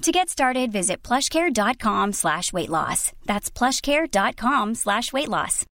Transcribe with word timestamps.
To 0.00 0.08
get 0.08 0.32
started, 0.32 0.72
visit 0.72 1.04
plushcare.com 1.04 2.16
slash 2.16 2.56
weight 2.56 2.72
loss. 2.72 3.12
That's 3.28 3.52
plushcare.com 3.52 4.72
slash 4.72 5.12
weight 5.12 5.28
loss. 5.28 5.68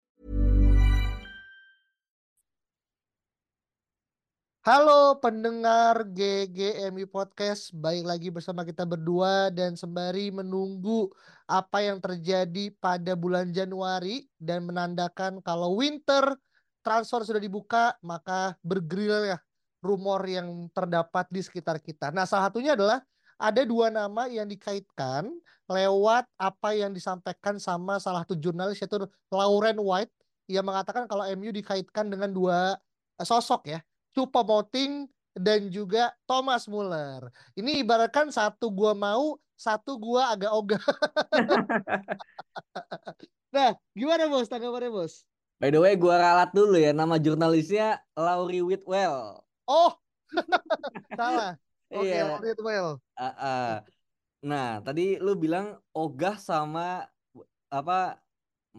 Halo 4.67 5.15
pendengar 5.23 6.11
GGMI 6.11 7.07
Podcast, 7.07 7.71
baik 7.71 8.03
lagi 8.03 8.27
bersama 8.27 8.67
kita 8.67 8.83
berdua 8.83 9.47
dan 9.47 9.79
sembari 9.79 10.27
menunggu 10.35 11.07
apa 11.47 11.87
yang 11.87 12.03
terjadi 12.03 12.75
pada 12.75 13.15
bulan 13.15 13.55
Januari 13.55 14.27
dan 14.35 14.67
menandakan 14.67 15.39
kalau 15.39 15.79
winter 15.79 16.35
transfer 16.83 17.23
sudah 17.23 17.39
dibuka, 17.39 17.95
maka 18.03 18.59
bergerilya 18.59 19.39
rumor 19.79 20.19
yang 20.27 20.67
terdapat 20.75 21.31
di 21.31 21.39
sekitar 21.39 21.79
kita. 21.79 22.11
Nah, 22.11 22.27
salah 22.27 22.51
satunya 22.51 22.75
adalah 22.75 22.99
ada 23.37 23.61
dua 23.63 23.93
nama 23.93 24.25
yang 24.25 24.49
dikaitkan 24.49 25.29
lewat 25.69 26.25
apa 26.41 26.69
yang 26.73 26.91
disampaikan 26.91 27.61
sama 27.61 28.01
salah 28.01 28.25
satu 28.25 28.39
jurnalis 28.39 28.81
yaitu 28.81 28.97
Lauren 29.29 29.77
White 29.77 30.11
yang 30.49 30.65
mengatakan 30.65 31.05
kalau 31.05 31.27
MU 31.37 31.53
dikaitkan 31.53 32.07
dengan 32.07 32.33
dua 32.33 32.79
eh, 33.19 33.27
sosok 33.27 33.67
ya 33.67 33.79
Choupo-Moting 34.17 35.05
dan 35.37 35.69
juga 35.69 36.09
Thomas 36.25 36.65
Muller. 36.65 37.29
Ini 37.53 37.85
ibaratkan 37.85 38.33
satu 38.33 38.73
gua 38.73 38.97
mau, 38.97 39.37
satu 39.53 40.01
gua 40.01 40.33
agak 40.33 40.49
ogah. 40.49 40.81
nah, 43.55 43.77
gimana 43.93 44.25
bos? 44.25 44.49
Tanggapannya 44.49 44.89
bos? 44.89 45.21
By 45.61 45.69
the 45.69 45.77
way, 45.77 45.93
gua 45.93 46.17
ralat 46.17 46.49
dulu 46.57 46.81
ya. 46.81 46.89
Nama 46.89 47.21
jurnalisnya 47.21 48.01
Laurie 48.17 48.65
Whitwell. 48.65 49.45
Oh, 49.69 49.93
salah. 51.19 51.61
Oke, 51.93 52.15
Iya. 52.15 52.23
Laurie 52.23 52.53
Whitwell. 52.55 53.01
Ah, 53.19 53.33
ah. 53.43 53.67
Nah, 54.49 54.65
tadi 54.85 55.01
lu 55.25 55.31
bilang 55.43 55.65
ogah 55.97 56.35
sama 56.49 56.81
apa 57.77 57.93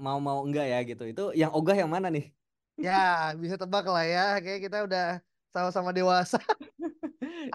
mau-mau 0.05 0.39
enggak 0.47 0.67
ya 0.73 0.79
gitu. 0.91 1.03
Itu 1.13 1.23
yang 1.41 1.51
ogah 1.59 1.77
yang 1.83 1.91
mana 1.97 2.09
nih? 2.17 2.25
Ya, 2.85 2.93
bisa 3.43 3.57
tebak 3.61 3.85
lah 3.93 4.05
ya. 4.15 4.21
Kayak 4.43 4.61
kita 4.65 4.77
udah 4.87 5.03
sama-sama 5.55 5.91
dewasa. 5.97 6.39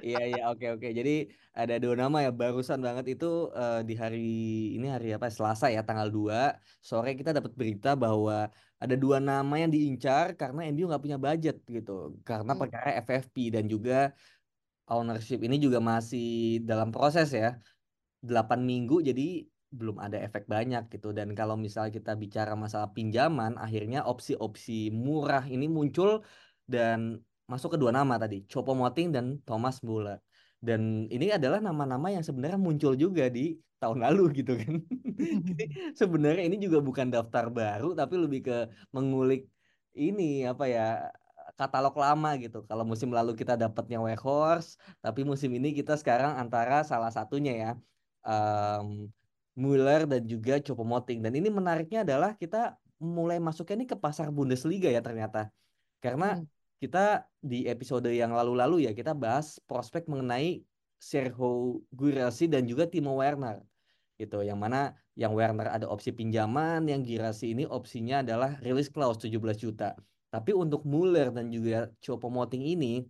Iya 0.05 0.19
iya 0.29 0.41
oke 0.51 0.65
oke. 0.73 0.87
Jadi 0.99 1.11
ada 1.59 1.73
dua 1.83 1.93
nama 2.01 2.17
ya 2.25 2.29
barusan 2.39 2.79
banget 2.87 3.05
itu 3.13 3.25
eh, 3.59 3.75
di 3.89 3.93
hari 4.03 4.17
ini 4.75 4.85
hari 4.93 5.07
apa 5.17 5.27
Selasa 5.35 5.65
ya 5.75 5.79
tanggal 5.87 6.07
2 6.15 6.37
sore 6.89 7.09
kita 7.19 7.31
dapat 7.37 7.53
berita 7.59 7.87
bahwa 8.03 8.33
ada 8.83 8.95
dua 9.03 9.17
nama 9.29 9.53
yang 9.61 9.71
diincar 9.75 10.25
karena 10.39 10.59
MU 10.71 10.83
nggak 10.89 11.03
punya 11.05 11.17
budget 11.25 11.55
gitu. 11.75 11.91
Karena 12.27 12.51
Hmm. 12.51 12.59
perkara 12.61 12.87
FFP 13.03 13.35
dan 13.55 13.65
juga 13.73 13.93
ownership 14.89 15.39
ini 15.43 15.59
juga 15.61 15.79
masih 15.79 16.59
dalam 16.63 16.89
proses 16.91 17.31
ya. 17.31 17.55
8 18.23 18.63
minggu 18.63 19.03
jadi 19.03 19.43
belum 19.73 19.97
ada 19.99 20.17
efek 20.21 20.45
banyak 20.45 20.87
gitu. 20.93 21.11
Dan 21.11 21.33
kalau 21.33 21.57
misal 21.57 21.89
kita 21.89 22.13
bicara 22.13 22.53
masalah 22.53 22.93
pinjaman 22.93 23.57
akhirnya 23.57 24.05
opsi-opsi 24.05 24.93
murah 24.93 25.43
ini 25.49 25.65
muncul 25.67 26.23
dan 26.69 27.19
masuk 27.51 27.75
ke 27.75 27.77
dua 27.81 27.91
nama 27.91 28.15
tadi 28.15 28.45
Choupo-Moting 28.47 29.11
dan 29.11 29.25
Thomas 29.43 29.81
Muller. 29.83 30.21
Dan 30.63 31.11
ini 31.11 31.27
adalah 31.35 31.59
nama-nama 31.59 32.07
yang 32.07 32.23
sebenarnya 32.23 32.55
muncul 32.55 32.95
juga 32.95 33.27
di 33.27 33.59
tahun 33.83 33.99
lalu 34.05 34.23
gitu 34.39 34.55
kan. 34.55 34.79
Jadi 35.19 35.63
sebenarnya 35.99 36.43
ini 36.47 36.57
juga 36.61 36.79
bukan 36.79 37.11
daftar 37.11 37.51
baru 37.51 37.91
tapi 37.91 38.15
lebih 38.15 38.39
ke 38.47 38.57
mengulik 38.95 39.49
ini 39.93 40.47
apa 40.47 40.65
ya 40.65 40.85
katalog 41.59 41.95
lama 42.03 42.29
gitu. 42.43 42.57
Kalau 42.69 42.83
musim 42.91 43.09
lalu 43.17 43.31
kita 43.39 43.53
dapatnya 43.63 43.97
Weghorst 44.05 44.69
tapi 45.03 45.21
musim 45.31 45.49
ini 45.57 45.67
kita 45.79 45.93
sekarang 46.01 46.31
antara 46.41 46.81
salah 46.91 47.11
satunya 47.17 47.51
ya 47.63 47.69
em, 48.27 48.87
Muller 49.53 50.01
dan 50.11 50.21
juga 50.25 50.57
Choupo-Moting. 50.65 51.19
Dan 51.25 51.33
ini 51.39 51.49
menariknya 51.53 52.01
adalah 52.05 52.33
kita 52.41 52.57
mulai 52.97 53.37
masuknya 53.37 53.75
ini 53.83 53.87
ke 53.91 53.97
pasar 54.03 54.27
Bundesliga 54.33 54.89
ya 54.89 55.01
ternyata. 55.07 55.53
Karena 56.03 56.25
Hmm. 56.25 56.45
kita 56.81 56.99
di 57.39 57.63
episode 57.73 58.09
yang 58.11 58.31
lalu-lalu 58.35 58.75
ya 58.85 58.91
kita 58.91 59.11
bahas 59.15 59.61
prospek 59.69 60.03
mengenai 60.11 60.65
Sergio 60.99 61.83
Guirassy 61.99 62.45
dan 62.51 62.63
juga 62.71 62.83
Timo 62.89 63.15
Werner 63.21 63.57
gitu. 64.19 64.41
Yang 64.49 64.59
mana 64.63 64.77
yang 65.21 65.31
Werner 65.37 65.67
ada 65.75 65.85
opsi 65.93 66.09
pinjaman 66.11 66.79
yang 66.91 67.01
Guirassy 67.07 67.53
ini 67.53 67.63
opsinya 67.69 68.15
adalah 68.25 68.57
release 68.65 68.89
clause 68.89 69.19
17 69.23 69.57
juta 69.63 69.95
tapi 70.33 70.51
untuk 70.57 70.81
Muller 70.89 71.29
dan 71.29 71.53
juga 71.53 71.93
Choupo-Moting 72.01 72.63
ini 72.73 73.05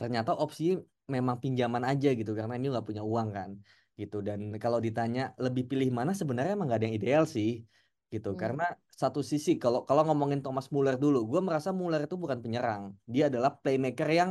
ternyata 0.00 0.32
opsi 0.32 0.78
memang 1.04 1.36
pinjaman 1.42 1.84
aja 1.84 2.08
gitu 2.16 2.32
karena 2.38 2.54
ini 2.56 2.72
nggak 2.72 2.86
punya 2.88 3.02
uang 3.04 3.28
kan 3.36 3.50
gitu. 4.00 4.24
Dan 4.24 4.54
kalau 4.62 4.78
ditanya 4.86 5.34
lebih 5.36 5.68
pilih 5.70 5.90
mana 5.92 6.16
sebenarnya 6.16 6.56
emang 6.56 6.66
nggak 6.70 6.80
ada 6.80 6.86
yang 6.88 6.96
ideal 6.96 7.24
sih 7.28 7.50
gitu. 8.08 8.32
Hmm. 8.32 8.40
karena 8.40 8.64
satu 8.88 9.20
sisi 9.20 9.60
kalau 9.60 9.84
kalau 9.84 10.00
ngomongin 10.08 10.40
Thomas 10.40 10.72
Muller 10.72 10.96
dulu 10.96 11.28
gue 11.28 11.40
merasa 11.44 11.70
Muller 11.76 12.08
itu 12.08 12.16
bukan 12.16 12.38
penyerang. 12.40 12.96
Dia 13.04 13.28
adalah 13.28 13.50
playmaker 13.60 14.08
yang 14.08 14.30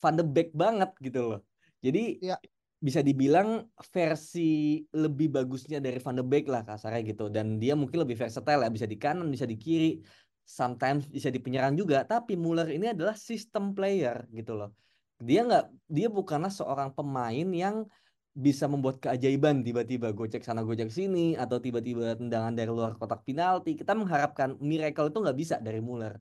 Van 0.00 0.14
de 0.18 0.24
Beek 0.24 0.52
banget 0.52 0.90
gitu 1.00 1.20
loh. 1.32 1.40
Jadi 1.80 2.20
Ya. 2.20 2.36
bisa 2.80 3.00
dibilang 3.04 3.68
versi 3.92 4.80
lebih 4.96 5.28
bagusnya 5.36 5.84
dari 5.84 6.00
Van 6.00 6.16
de 6.16 6.24
Beek 6.24 6.44
lah 6.48 6.64
kasarnya 6.64 7.00
gitu. 7.12 7.28
Dan 7.32 7.60
dia 7.62 7.72
mungkin 7.76 8.04
lebih 8.04 8.16
versatile 8.16 8.64
ya 8.64 8.70
bisa 8.72 8.88
di 8.88 8.96
kanan 9.00 9.28
bisa 9.28 9.44
di 9.44 9.56
kiri 9.60 10.00
sometimes 10.50 11.06
bisa 11.06 11.30
di 11.30 11.38
penyerang 11.38 11.78
juga 11.78 12.02
tapi 12.02 12.34
Muller 12.34 12.66
ini 12.74 12.90
adalah 12.90 13.14
sistem 13.14 13.70
player 13.76 14.26
gitu 14.34 14.58
loh. 14.58 14.74
Dia 15.22 15.46
nggak 15.46 15.64
dia 15.86 16.08
bukanlah 16.10 16.50
seorang 16.50 16.90
pemain 16.90 17.48
yang 17.54 17.86
bisa 18.30 18.66
membuat 18.66 19.02
keajaiban 19.02 19.62
tiba-tiba 19.62 20.10
gocek 20.14 20.42
sana 20.42 20.62
gocek 20.66 20.90
sini 20.90 21.34
atau 21.34 21.58
tiba-tiba 21.58 22.14
tendangan 22.18 22.54
dari 22.56 22.70
luar 22.70 22.98
kotak 22.98 23.22
penalti. 23.22 23.78
Kita 23.78 23.92
mengharapkan 23.94 24.58
miracle 24.58 25.10
itu 25.12 25.18
nggak 25.22 25.38
bisa 25.38 25.56
dari 25.62 25.78
Muller 25.78 26.18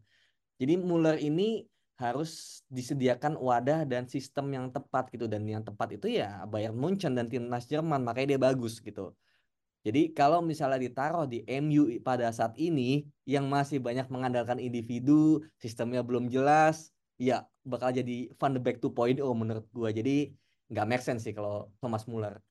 jadi 0.59 0.75
Muller 0.75 1.15
ini 1.23 1.63
harus 1.99 2.63
disediakan 2.67 3.39
wadah 3.39 3.87
dan 3.87 4.07
sistem 4.11 4.51
yang 4.51 4.65
tepat 4.75 5.07
gitu. 5.15 5.25
Dan 5.31 5.47
yang 5.47 5.63
tepat 5.63 5.95
itu 5.95 6.19
ya 6.19 6.43
Bayern 6.51 6.75
Munchen 6.75 7.15
dan 7.15 7.31
timnas 7.31 7.65
Jerman 7.65 8.03
makanya 8.03 8.35
dia 8.35 8.41
bagus 8.51 8.83
gitu 8.83 9.15
jadi 9.79 10.11
kalau 10.11 10.43
misalnya 10.43 10.75
ditaruh 10.75 11.23
di 11.23 11.39
MU 11.47 11.87
pada 12.03 12.27
saat 12.35 12.51
ini 12.59 13.07
yang 13.23 13.47
masih 13.47 13.79
banyak 13.79 14.11
mengandalkan 14.11 14.59
individu, 14.59 15.39
sistemnya 15.55 16.03
belum 16.03 16.27
jelas, 16.27 16.91
ya 17.15 17.47
bakal 17.63 17.95
jadi 17.95 18.27
Van 18.35 18.51
de 18.51 18.59
Beek 18.59 18.83
2.0 18.83 19.23
menurut 19.31 19.65
gua. 19.71 19.89
Jadi 19.95 20.35
nggak 20.67 20.85
make 20.87 21.03
sense 21.03 21.23
sih 21.23 21.31
kalau 21.31 21.71
Thomas 21.79 22.03
Muller. 22.11 22.43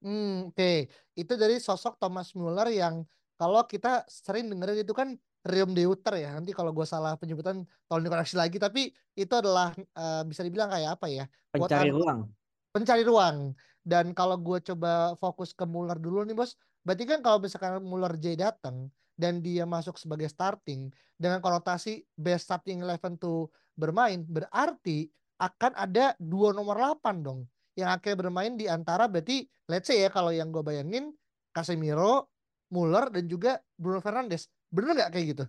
Hmm, 0.00 0.54
oke. 0.54 0.86
Itu 1.18 1.34
dari 1.34 1.58
sosok 1.58 1.98
Thomas 1.98 2.30
Muller 2.38 2.70
yang 2.70 3.02
kalau 3.34 3.66
kita 3.66 4.06
sering 4.06 4.48
dengerin 4.48 4.86
itu 4.86 4.94
kan 4.94 5.18
Riom 5.44 5.72
Deuter 5.74 6.14
ya. 6.20 6.36
Nanti 6.36 6.52
kalau 6.52 6.72
gue 6.72 6.84
salah 6.84 7.16
penyebutan 7.16 7.64
tolong 7.88 8.04
dikoreksi 8.04 8.36
lagi. 8.36 8.56
Tapi 8.60 8.92
itu 9.16 9.34
adalah 9.34 9.72
eh, 9.76 10.22
bisa 10.24 10.44
dibilang 10.44 10.72
kayak 10.72 11.00
apa 11.00 11.06
ya? 11.08 11.24
Pencari 11.52 11.90
ruang. 11.92 12.28
pencari 12.70 13.02
ruang. 13.02 13.50
Dan 13.80 14.12
kalau 14.12 14.36
gue 14.36 14.60
coba 14.60 15.16
fokus 15.16 15.56
ke 15.56 15.64
Muller 15.64 15.96
dulu 15.96 16.24
nih 16.24 16.36
bos, 16.36 16.56
berarti 16.84 17.04
kan 17.08 17.20
kalau 17.24 17.40
misalkan 17.40 17.80
Muller 17.80 18.12
J 18.20 18.36
datang 18.36 18.92
dan 19.16 19.40
dia 19.44 19.64
masuk 19.68 19.96
sebagai 20.00 20.28
starting 20.28 20.92
dengan 21.16 21.44
konotasi 21.44 22.04
best 22.16 22.48
starting 22.48 22.84
eleven 22.84 23.16
to 23.20 23.48
bermain, 23.76 24.24
berarti 24.28 25.08
akan 25.40 25.72
ada 25.72 26.12
dua 26.20 26.52
nomor 26.52 26.76
8 26.76 27.24
dong 27.24 27.48
yang 27.72 27.88
akhirnya 27.88 28.28
bermain 28.28 28.52
di 28.60 28.68
antara 28.68 29.08
berarti 29.08 29.48
let's 29.72 29.88
say 29.88 30.04
ya 30.04 30.12
kalau 30.12 30.28
yang 30.28 30.52
gue 30.52 30.60
bayangin 30.60 31.16
Casemiro, 31.50 32.30
Muller 32.70 33.10
dan 33.10 33.26
juga 33.26 33.58
Bruno 33.74 33.98
Fernandes. 33.98 34.46
Bener 34.70 34.94
nggak 34.94 35.10
kayak 35.10 35.26
gitu? 35.34 35.44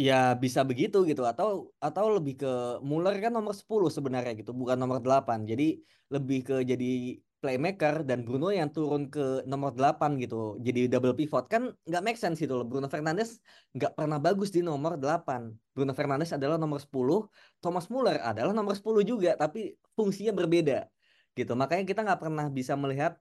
Ya 0.00 0.32
bisa 0.42 0.60
begitu 0.70 0.96
gitu 1.10 1.22
atau 1.28 1.48
atau 1.86 2.04
lebih 2.16 2.34
ke 2.40 2.52
Muller 2.88 3.14
kan 3.24 3.32
nomor 3.36 3.52
10 3.52 3.92
sebenarnya 3.96 4.32
gitu, 4.40 4.50
bukan 4.60 4.76
nomor 4.80 4.98
8. 5.04 5.44
Jadi 5.50 5.84
lebih 6.14 6.38
ke 6.48 6.56
jadi 6.70 7.20
playmaker 7.40 7.94
dan 8.08 8.24
Bruno 8.24 8.48
yang 8.48 8.68
turun 8.72 9.12
ke 9.14 9.44
nomor 9.44 9.76
8 9.76 10.16
gitu. 10.22 10.56
Jadi 10.66 10.88
double 10.92 11.12
pivot 11.16 11.44
kan 11.52 11.62
nggak 11.88 12.02
make 12.04 12.18
sense 12.20 12.40
gitu 12.40 12.54
loh. 12.56 12.66
Bruno 12.70 12.88
Fernandes 12.88 13.44
nggak 13.76 13.92
pernah 13.98 14.16
bagus 14.16 14.48
di 14.56 14.60
nomor 14.64 14.96
8. 14.96 15.52
Bruno 15.76 15.92
Fernandes 15.92 16.32
adalah 16.32 16.56
nomor 16.56 16.80
10, 16.80 17.28
Thomas 17.60 17.86
Muller 17.92 18.16
adalah 18.24 18.52
nomor 18.56 18.76
10 18.76 19.04
juga 19.04 19.36
tapi 19.36 19.76
fungsinya 19.96 20.32
berbeda 20.32 20.88
gitu. 21.36 21.52
Makanya 21.60 21.84
kita 21.84 22.00
nggak 22.08 22.20
pernah 22.24 22.46
bisa 22.48 22.72
melihat 22.76 23.20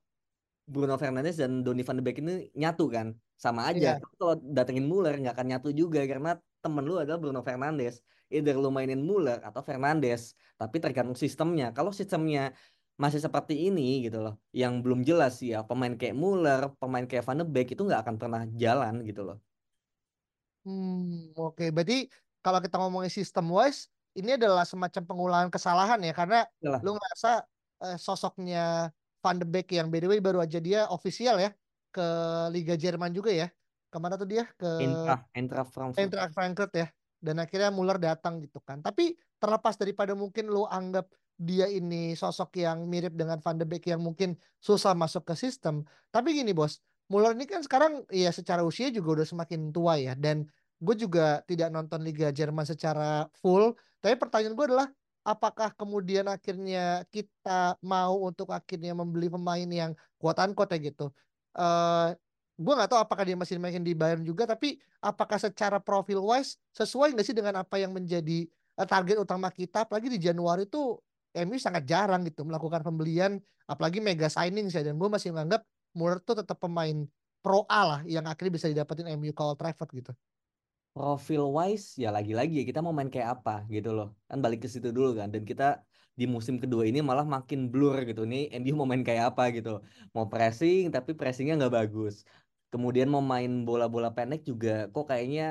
Bruno 0.69 0.95
Fernandes 1.01 1.41
dan 1.41 1.65
Donny 1.65 1.81
van 1.81 1.97
de 1.97 2.03
Beek 2.05 2.21
ini 2.21 2.53
nyatu 2.53 2.85
kan? 2.93 3.17
Sama 3.33 3.65
aja. 3.73 3.97
Iya. 3.97 4.05
kalau 4.21 4.37
datengin 4.37 4.85
Muller 4.85 5.17
nggak 5.17 5.33
akan 5.33 5.47
nyatu 5.49 5.69
juga 5.73 6.05
karena 6.05 6.37
temen 6.61 6.85
lu 6.85 7.01
adalah 7.01 7.17
Bruno 7.17 7.41
Fernandes. 7.41 8.05
Either 8.29 8.53
lu 8.53 8.69
mainin 8.69 9.01
Muller 9.01 9.41
atau 9.41 9.65
Fernandes 9.65 10.37
tapi 10.61 10.77
tergantung 10.77 11.17
sistemnya. 11.17 11.73
Kalau 11.73 11.89
sistemnya 11.89 12.53
masih 12.99 13.17
seperti 13.23 13.71
ini 13.71 14.05
gitu 14.05 14.19
loh 14.19 14.35
yang 14.51 14.83
belum 14.83 15.07
jelas 15.07 15.39
ya 15.39 15.63
pemain 15.63 15.95
kayak 15.95 16.19
Muller 16.19 16.67
pemain 16.83 17.07
kayak 17.07 17.23
Van 17.23 17.39
de 17.39 17.47
Beek 17.47 17.71
itu 17.73 17.81
nggak 17.87 18.03
akan 18.05 18.15
pernah 18.21 18.41
jalan 18.53 19.01
gitu 19.07 19.23
loh. 19.25 19.39
Hmm, 20.67 21.33
oke. 21.33 21.71
Berarti 21.71 22.11
kalau 22.43 22.59
kita 22.59 22.75
ngomongin 22.77 23.11
sistem 23.11 23.47
wise, 23.49 23.87
ini 24.13 24.35
adalah 24.35 24.67
semacam 24.67 25.03
pengulangan 25.07 25.49
kesalahan 25.49 25.99
ya, 26.03 26.13
karena 26.13 26.39
Yalah, 26.59 26.79
lu 26.83 26.95
ngerasa 26.95 27.31
eh, 27.87 27.97
sosoknya 27.97 28.91
Van 29.19 29.35
de 29.35 29.45
Beek 29.47 29.75
yang 29.75 29.91
by 29.91 29.99
the 29.99 30.07
way 30.07 30.19
baru 30.23 30.39
aja 30.43 30.59
dia 30.63 30.87
official 30.87 31.39
ya 31.39 31.51
ke 31.91 32.07
Liga 32.55 32.79
Jerman 32.79 33.11
juga 33.11 33.33
ya. 33.33 33.47
Ke 33.89 33.97
mana 33.97 34.15
tuh 34.15 34.29
dia? 34.29 34.45
Ke 34.55 34.79
Eintracht 34.79 35.25
Eintracht 35.33 35.71
Frankfurt 35.73 35.99
Eintracht 35.99 36.33
Frankfurt 36.33 36.73
ya. 36.77 36.87
Dan 37.19 37.41
akhirnya 37.43 37.73
Muller 37.73 37.99
datang 37.99 38.39
gitu 38.39 38.63
kan. 38.63 38.79
Tapi 38.79 39.17
terlepas 39.41 39.75
daripada 39.75 40.15
mungkin 40.15 40.47
lu 40.47 40.63
anggap 40.69 41.11
dia 41.39 41.67
ini 41.67 42.15
sosok 42.15 42.59
yang 42.59 42.87
mirip 42.87 43.15
dengan 43.15 43.39
Van 43.39 43.59
de 43.59 43.67
Beek 43.67 43.87
yang 43.87 43.99
mungkin 43.99 44.39
susah 44.63 44.95
masuk 44.95 45.27
ke 45.27 45.35
sistem. 45.35 45.83
Tapi 46.11 46.35
gini 46.35 46.55
bos, 46.55 46.79
Muller 47.11 47.35
ini 47.35 47.43
kan 47.43 47.59
sekarang 47.59 48.07
ya 48.11 48.31
secara 48.31 48.63
usia 48.63 48.87
juga 48.93 49.19
udah 49.19 49.27
semakin 49.27 49.71
tua 49.75 49.99
ya. 49.99 50.15
Dan 50.15 50.47
gue 50.79 50.95
juga 50.95 51.43
tidak 51.43 51.71
nonton 51.75 52.03
Liga 52.07 52.31
Jerman 52.31 52.63
secara 52.63 53.27
full. 53.39 53.75
Tapi 53.99 54.15
pertanyaan 54.15 54.55
gue 54.55 54.65
adalah 54.67 54.87
apakah 55.29 55.69
kemudian 55.77 56.25
akhirnya 56.25 57.05
kita 57.13 57.77
mau 57.85 58.25
untuk 58.25 58.49
akhirnya 58.49 58.97
membeli 58.97 59.29
pemain 59.29 59.69
yang 59.69 59.91
kuat-kuat 60.17 60.73
ya 60.73 60.77
gitu. 60.89 61.13
Eh 61.53 62.09
gue 62.59 62.73
nggak 62.75 62.89
tahu 62.91 62.99
apakah 62.99 63.23
dia 63.23 63.37
masih 63.39 63.61
main 63.61 63.79
di 63.79 63.93
Bayern 63.95 64.25
juga, 64.25 64.49
tapi 64.49 64.81
apakah 64.99 65.37
secara 65.39 65.77
profil 65.79 66.19
wise 66.25 66.57
sesuai 66.75 67.13
nggak 67.15 67.25
sih 67.29 67.37
dengan 67.37 67.61
apa 67.61 67.77
yang 67.79 67.93
menjadi 67.95 68.49
eh, 68.49 68.87
target 68.89 69.21
utama 69.21 69.47
kita 69.53 69.87
apalagi 69.87 70.11
di 70.11 70.19
Januari 70.19 70.67
itu 70.67 70.97
MU 71.45 71.55
sangat 71.61 71.85
jarang 71.85 72.25
gitu 72.25 72.41
melakukan 72.43 72.81
pembelian 72.81 73.37
apalagi 73.69 74.01
mega 74.01 74.27
signing 74.27 74.67
saya 74.67 74.89
dan 74.89 74.97
gue 74.97 75.07
masih 75.07 75.29
menganggap 75.29 75.61
Muller 75.93 76.19
tetap 76.21 76.57
pemain 76.57 77.05
pro 77.39 77.63
A 77.69 77.81
lah 77.85 78.01
yang 78.05 78.27
akhirnya 78.27 78.53
bisa 78.59 78.67
didapetin 78.67 79.07
MU 79.15 79.31
Old 79.31 79.57
Trafford 79.57 79.89
gitu. 79.93 80.11
Profil 80.93 81.41
wise 81.57 81.85
ya 82.03 82.09
lagi-lagi 82.15 82.53
ya 82.59 82.63
kita 82.69 82.79
mau 82.85 82.93
main 82.97 83.09
kayak 83.13 83.29
apa 83.39 83.51
gitu 83.75 83.89
loh. 83.97 84.07
Kan 84.29 84.37
balik 84.43 84.59
ke 84.63 84.67
situ 84.73 84.89
dulu 84.97 85.09
kan 85.19 85.27
dan 85.33 85.43
kita 85.49 85.63
di 86.19 86.25
musim 86.27 86.55
kedua 86.59 86.83
ini 86.89 86.99
malah 87.09 87.23
makin 87.35 87.59
blur 87.71 87.97
gitu. 88.09 88.21
Nih 88.31 88.51
MU 88.61 88.73
mau 88.79 88.87
main 88.91 89.03
kayak 89.07 89.23
apa 89.35 89.43
gitu. 89.55 89.69
Mau 90.15 90.25
pressing 90.31 90.91
tapi 90.95 91.11
pressingnya 91.19 91.53
nggak 91.59 91.73
bagus. 91.79 92.15
Kemudian 92.73 93.07
mau 93.13 93.23
main 93.23 93.51
bola-bola 93.67 94.09
pendek 94.13 94.41
juga 94.49 94.69
kok 94.93 95.05
kayaknya 95.09 95.43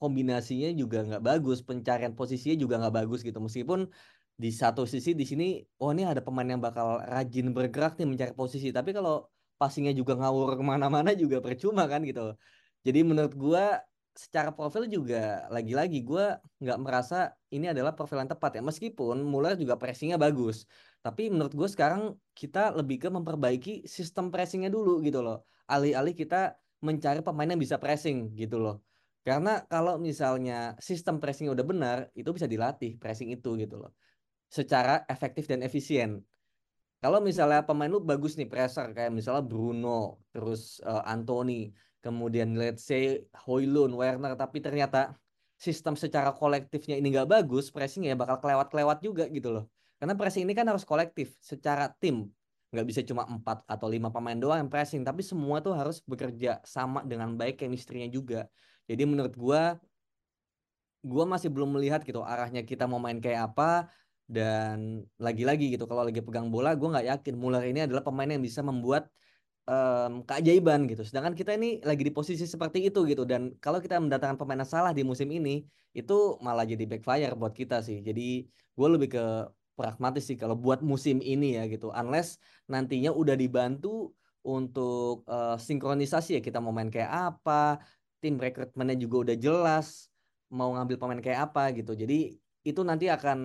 kombinasinya 0.00 0.68
juga 0.80 0.98
nggak 1.08 1.22
bagus 1.24 1.58
pencarian 1.68 2.12
posisinya 2.18 2.56
juga 2.62 2.74
nggak 2.80 2.94
bagus 2.98 3.20
gitu. 3.26 3.38
Meskipun 3.46 3.80
di 4.36 4.50
satu 4.52 4.84
sisi 4.84 5.10
di 5.20 5.24
sini 5.24 5.44
oh 5.80 5.90
ini 5.96 6.04
ada 6.04 6.20
pemain 6.20 6.44
yang 6.52 6.60
bakal 6.60 7.00
rajin 7.00 7.46
bergerak 7.56 7.96
nih 7.98 8.06
mencari 8.12 8.32
posisi. 8.36 8.68
Tapi 8.76 8.90
kalau 8.96 9.26
passingnya 9.60 9.92
juga 9.96 10.12
ngawur 10.20 10.60
ke 10.60 10.64
mana-mana 10.64 11.10
juga 11.16 11.36
percuma 11.40 11.82
kan 11.88 12.00
gitu. 12.04 12.36
Jadi 12.86 12.98
menurut 13.02 13.34
gua 13.34 13.82
secara 14.16 14.50
profil 14.50 14.88
juga 14.88 15.44
lagi-lagi 15.52 16.00
gua 16.00 16.40
nggak 16.58 16.78
merasa 16.80 17.36
ini 17.52 17.68
adalah 17.68 17.92
profil 17.92 18.24
yang 18.24 18.30
tepat 18.32 18.58
ya 18.58 18.62
meskipun 18.64 19.20
Muller 19.20 19.54
juga 19.60 19.76
pressingnya 19.76 20.16
bagus 20.16 20.64
tapi 21.04 21.28
menurut 21.28 21.52
gua 21.52 21.68
sekarang 21.68 22.16
kita 22.32 22.72
lebih 22.72 22.96
ke 23.04 23.08
memperbaiki 23.12 23.72
sistem 23.84 24.32
pressingnya 24.32 24.72
dulu 24.72 25.04
gitu 25.04 25.20
loh 25.20 25.44
alih-alih 25.68 26.16
kita 26.16 26.56
mencari 26.80 27.20
pemain 27.20 27.48
yang 27.52 27.60
bisa 27.60 27.76
pressing 27.76 28.32
gitu 28.34 28.56
loh 28.56 28.80
karena 29.26 29.66
kalau 29.66 29.98
misalnya 29.98 30.78
sistem 30.78 31.18
pressing 31.18 31.50
udah 31.50 31.66
benar, 31.66 31.96
itu 32.14 32.30
bisa 32.30 32.46
dilatih 32.46 32.94
pressing 32.94 33.34
itu 33.34 33.58
gitu 33.58 33.74
loh. 33.82 33.90
Secara 34.46 35.02
efektif 35.10 35.50
dan 35.50 35.66
efisien. 35.66 36.22
Kalau 37.02 37.18
misalnya 37.18 37.66
pemain 37.66 37.90
lu 37.90 37.98
bagus 37.98 38.38
nih 38.38 38.46
pressure 38.46 38.94
kayak 38.94 39.10
misalnya 39.10 39.42
Bruno, 39.42 40.22
terus 40.30 40.78
eh, 40.78 41.02
Anthony, 41.10 41.74
kemudian 42.06 42.54
let's 42.54 42.86
say 42.86 43.26
Højlund, 43.34 43.98
Werner, 43.98 44.38
tapi 44.38 44.62
ternyata 44.62 45.18
sistem 45.58 45.98
secara 45.98 46.30
kolektifnya 46.30 46.94
ini 46.94 47.10
nggak 47.10 47.26
bagus, 47.26 47.74
pressing 47.74 48.06
ya 48.06 48.14
bakal 48.14 48.38
kelewat-kelewat 48.38 49.02
juga 49.02 49.26
gitu 49.26 49.50
loh. 49.50 49.64
Karena 49.98 50.14
pressing 50.14 50.46
ini 50.46 50.54
kan 50.54 50.70
harus 50.70 50.86
kolektif, 50.86 51.34
secara 51.42 51.90
tim. 51.98 52.30
Nggak 52.70 52.86
bisa 52.86 53.00
cuma 53.02 53.26
empat 53.26 53.66
atau 53.66 53.90
lima 53.90 54.12
pemain 54.14 54.38
doang 54.38 54.62
yang 54.62 54.70
pressing, 54.70 55.02
tapi 55.02 55.26
semua 55.26 55.58
tuh 55.58 55.74
harus 55.74 55.98
bekerja 56.06 56.62
sama 56.62 57.02
dengan 57.02 57.34
baik 57.34 57.58
chemistry-nya 57.58 58.06
juga. 58.12 58.46
Jadi 58.86 59.02
menurut 59.02 59.34
gua 59.34 59.80
gua 61.02 61.24
masih 61.26 61.50
belum 61.50 61.74
melihat 61.78 62.02
gitu 62.02 62.22
arahnya 62.22 62.62
kita 62.66 62.84
mau 62.90 62.98
main 62.98 63.18
kayak 63.22 63.54
apa 63.54 63.86
dan 64.26 65.06
lagi-lagi 65.22 65.70
gitu 65.78 65.86
kalau 65.86 66.02
lagi 66.02 66.18
pegang 66.18 66.50
bola 66.50 66.74
gua 66.74 66.98
nggak 66.98 67.06
yakin 67.14 67.34
Muller 67.38 67.62
ini 67.62 67.86
adalah 67.86 68.02
pemain 68.02 68.26
yang 68.26 68.42
bisa 68.42 68.58
membuat 68.60 69.06
em, 69.66 70.12
keajaiban 70.28 70.80
gitu. 70.90 71.02
Sedangkan 71.02 71.34
kita 71.34 71.50
ini 71.58 71.82
lagi 71.82 72.02
di 72.06 72.12
posisi 72.14 72.44
seperti 72.46 72.78
itu 72.88 73.02
gitu 73.10 73.22
dan 73.26 73.54
kalau 73.58 73.78
kita 73.84 73.98
mendatangkan 73.98 74.38
pemain 74.40 74.62
yang 74.62 74.70
salah 74.70 74.92
di 74.94 75.02
musim 75.02 75.28
ini 75.30 75.66
itu 75.96 76.38
malah 76.44 76.64
jadi 76.68 76.84
backfire 76.86 77.34
buat 77.34 77.54
kita 77.56 77.82
sih. 77.82 77.98
Jadi 78.00 78.46
gue 78.48 78.88
lebih 78.94 79.08
ke 79.16 79.24
pragmatis 79.76 80.24
sih 80.28 80.36
kalau 80.40 80.56
buat 80.56 80.80
musim 80.80 81.20
ini 81.20 81.58
ya 81.58 81.68
gitu. 81.68 81.92
Unless 81.92 82.40
nantinya 82.72 83.10
udah 83.12 83.34
dibantu 83.36 84.14
untuk 84.46 85.26
eh, 85.26 85.56
sinkronisasi 85.58 86.38
ya 86.38 86.40
kita 86.40 86.58
mau 86.62 86.70
main 86.70 86.88
kayak 86.88 87.12
apa, 87.34 87.82
tim 88.22 88.38
rekrutmennya 88.38 88.96
juga 89.02 89.16
udah 89.30 89.36
jelas 89.36 90.08
mau 90.46 90.70
ngambil 90.78 90.96
pemain 91.00 91.22
kayak 91.22 91.40
apa 91.50 91.74
gitu. 91.74 91.92
Jadi 91.92 92.38
itu 92.66 92.80
nanti 92.82 93.06
akan 93.10 93.38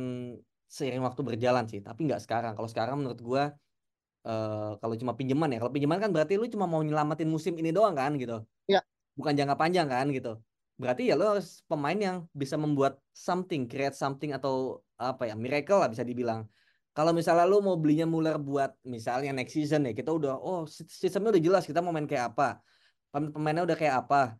seiring 0.72 1.04
waktu 1.04 1.22
berjalan 1.25 1.66
sih, 1.68 1.82
tapi 1.84 2.08
nggak 2.08 2.22
sekarang. 2.24 2.54
Kalau 2.56 2.70
sekarang 2.70 2.96
menurut 3.01 3.20
gua 3.20 3.44
eh, 4.28 4.70
kalau 4.82 4.96
cuma 5.01 5.13
pinjaman 5.20 5.48
ya, 5.54 5.58
kalau 5.62 5.74
pinjaman 5.75 6.00
kan 6.04 6.10
berarti 6.16 6.34
lu 6.42 6.46
cuma 6.54 6.66
mau 6.72 6.82
nyelamatin 6.86 7.30
musim 7.36 7.54
ini 7.62 7.70
doang 7.78 7.96
kan 8.01 8.12
gitu. 8.22 8.34
Ya, 8.70 8.80
Bukan 9.18 9.34
jangka 9.40 9.56
panjang 9.62 9.88
kan 9.94 10.06
gitu. 10.16 10.30
Berarti 10.82 11.01
ya 11.10 11.13
lu 11.20 11.25
harus 11.32 11.62
pemain 11.70 11.98
yang 12.08 12.18
bisa 12.42 12.56
membuat 12.58 12.98
something, 13.13 13.62
create 13.70 13.94
something 13.94 14.32
atau 14.38 14.82
apa 14.98 15.30
ya, 15.30 15.34
miracle 15.38 15.78
lah 15.82 15.90
bisa 15.94 16.01
dibilang. 16.06 16.42
Kalau 16.92 17.12
misalnya 17.16 17.46
lu 17.48 17.63
mau 17.63 17.78
belinya 17.80 18.04
Muller 18.04 18.36
buat 18.36 18.75
misalnya 18.84 19.32
next 19.32 19.54
season 19.56 19.88
ya, 19.88 19.92
kita 19.96 20.12
udah 20.12 20.34
oh 20.36 20.68
sistemnya 21.04 21.30
udah 21.34 21.44
jelas 21.48 21.63
kita 21.70 21.80
mau 21.80 21.94
main 21.96 22.08
kayak 22.10 22.36
apa. 22.36 22.60
Pem- 23.13 23.32
Pemainnya 23.36 23.63
udah 23.68 23.78
kayak 23.80 23.96
apa 24.08 24.36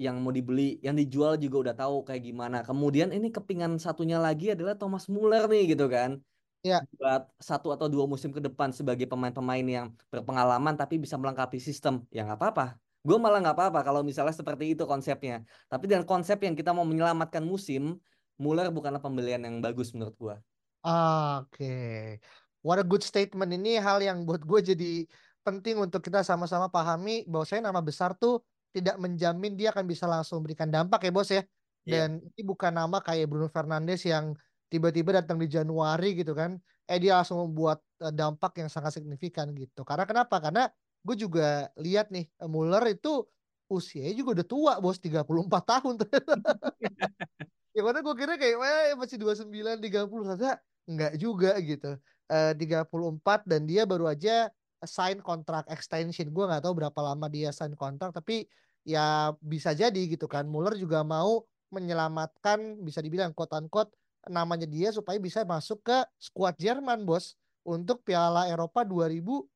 yang 0.00 0.16
mau 0.24 0.32
dibeli, 0.32 0.80
yang 0.80 0.96
dijual 0.96 1.36
juga 1.36 1.56
udah 1.70 1.74
tahu 1.76 1.96
kayak 2.08 2.22
gimana. 2.28 2.56
Kemudian 2.64 3.12
ini 3.12 3.28
kepingan 3.28 3.76
satunya 3.76 4.16
lagi 4.16 4.56
adalah 4.56 4.74
Thomas 4.80 5.04
Muller 5.12 5.44
nih 5.52 5.76
gitu 5.76 5.86
kan 5.92 6.16
ya. 6.60 6.84
buat 6.96 7.28
satu 7.40 7.72
atau 7.74 7.86
dua 7.88 8.04
musim 8.04 8.30
ke 8.30 8.40
depan 8.40 8.70
sebagai 8.70 9.08
pemain-pemain 9.08 9.66
yang 9.66 9.86
berpengalaman 10.12 10.76
tapi 10.76 11.00
bisa 11.00 11.16
melengkapi 11.20 11.58
sistem 11.60 12.04
ya 12.12 12.24
nggak 12.24 12.38
apa-apa 12.38 12.78
gue 13.00 13.16
malah 13.16 13.40
nggak 13.40 13.56
apa-apa 13.56 13.80
kalau 13.80 14.00
misalnya 14.04 14.36
seperti 14.36 14.76
itu 14.76 14.84
konsepnya 14.84 15.42
tapi 15.72 15.88
dengan 15.88 16.04
konsep 16.04 16.36
yang 16.44 16.52
kita 16.52 16.70
mau 16.72 16.84
menyelamatkan 16.84 17.40
musim 17.40 17.96
Muller 18.40 18.72
bukanlah 18.72 19.04
pembelian 19.04 19.44
yang 19.44 19.60
bagus 19.60 19.92
menurut 19.92 20.16
gue 20.16 20.36
Oke. 20.80 22.16
What 22.64 22.80
a 22.80 22.84
good 22.84 23.04
statement 23.04 23.52
ini 23.52 23.76
hal 23.76 24.00
yang 24.00 24.24
buat 24.24 24.44
gue 24.44 24.60
jadi 24.72 25.04
penting 25.44 25.80
untuk 25.80 26.04
kita 26.04 26.24
sama-sama 26.24 26.68
pahami 26.68 27.24
bahwa 27.28 27.44
saya 27.44 27.60
nama 27.64 27.80
besar 27.80 28.16
tuh 28.16 28.44
tidak 28.72 28.96
menjamin 29.00 29.56
dia 29.56 29.72
akan 29.72 29.84
bisa 29.84 30.04
langsung 30.08 30.40
memberikan 30.40 30.68
dampak 30.68 31.04
ya 31.08 31.12
bos 31.12 31.28
ya. 31.28 31.42
Iya. 31.84 32.08
Dan 32.08 32.20
ini 32.20 32.42
bukan 32.44 32.72
nama 32.72 33.00
kayak 33.00 33.28
Bruno 33.28 33.48
Fernandes 33.48 34.04
yang 34.04 34.36
tiba-tiba 34.70 35.18
datang 35.18 35.36
di 35.42 35.50
Januari 35.50 36.14
gitu 36.14 36.32
kan. 36.32 36.56
Eh 36.86 36.98
dia 37.02 37.18
langsung 37.18 37.42
membuat 37.50 37.82
eh, 38.00 38.14
dampak 38.14 38.56
yang 38.62 38.70
sangat 38.70 38.96
signifikan 38.96 39.50
gitu. 39.52 39.82
Karena 39.82 40.06
kenapa? 40.06 40.38
Karena 40.38 40.70
gue 41.04 41.16
juga 41.18 41.68
lihat 41.76 42.08
nih 42.14 42.24
eh, 42.30 42.48
Muller 42.48 42.86
itu 42.94 43.26
usianya 43.70 44.14
juga 44.18 44.30
udah 44.40 44.46
tua 44.46 44.72
bos 44.82 44.98
34 44.98 45.22
tahun 45.62 45.94
ya 47.74 47.80
mana 47.86 48.02
gue 48.02 48.14
kira 48.18 48.34
kayak 48.34 48.58
wah 48.58 48.98
masih 48.98 49.14
29 49.14 49.78
30 49.78 50.30
saja 50.34 50.58
enggak 50.90 51.14
juga 51.14 51.54
gitu 51.62 51.94
Eh 52.30 52.54
34 52.54 53.42
dan 53.42 53.66
dia 53.66 53.82
baru 53.82 54.06
aja 54.06 54.50
sign 54.86 55.18
kontrak 55.18 55.66
extension 55.66 56.30
gue 56.30 56.44
nggak 56.46 56.62
tahu 56.62 56.78
berapa 56.78 57.00
lama 57.02 57.26
dia 57.26 57.50
sign 57.50 57.74
kontrak 57.74 58.14
tapi 58.14 58.46
ya 58.86 59.34
bisa 59.42 59.74
jadi 59.74 59.98
gitu 60.06 60.30
kan 60.30 60.46
Muller 60.46 60.78
juga 60.78 61.02
mau 61.02 61.42
menyelamatkan 61.74 62.78
bisa 62.86 63.02
dibilang 63.02 63.34
quote 63.34 63.54
unquote 63.58 63.90
namanya 64.28 64.68
dia 64.68 64.92
supaya 64.92 65.16
bisa 65.16 65.46
masuk 65.46 65.80
ke 65.80 65.96
skuad 66.20 66.58
Jerman 66.60 67.08
bos 67.08 67.38
untuk 67.64 68.04
Piala 68.04 68.48
Eropa 68.48 68.84
2025 68.84 69.46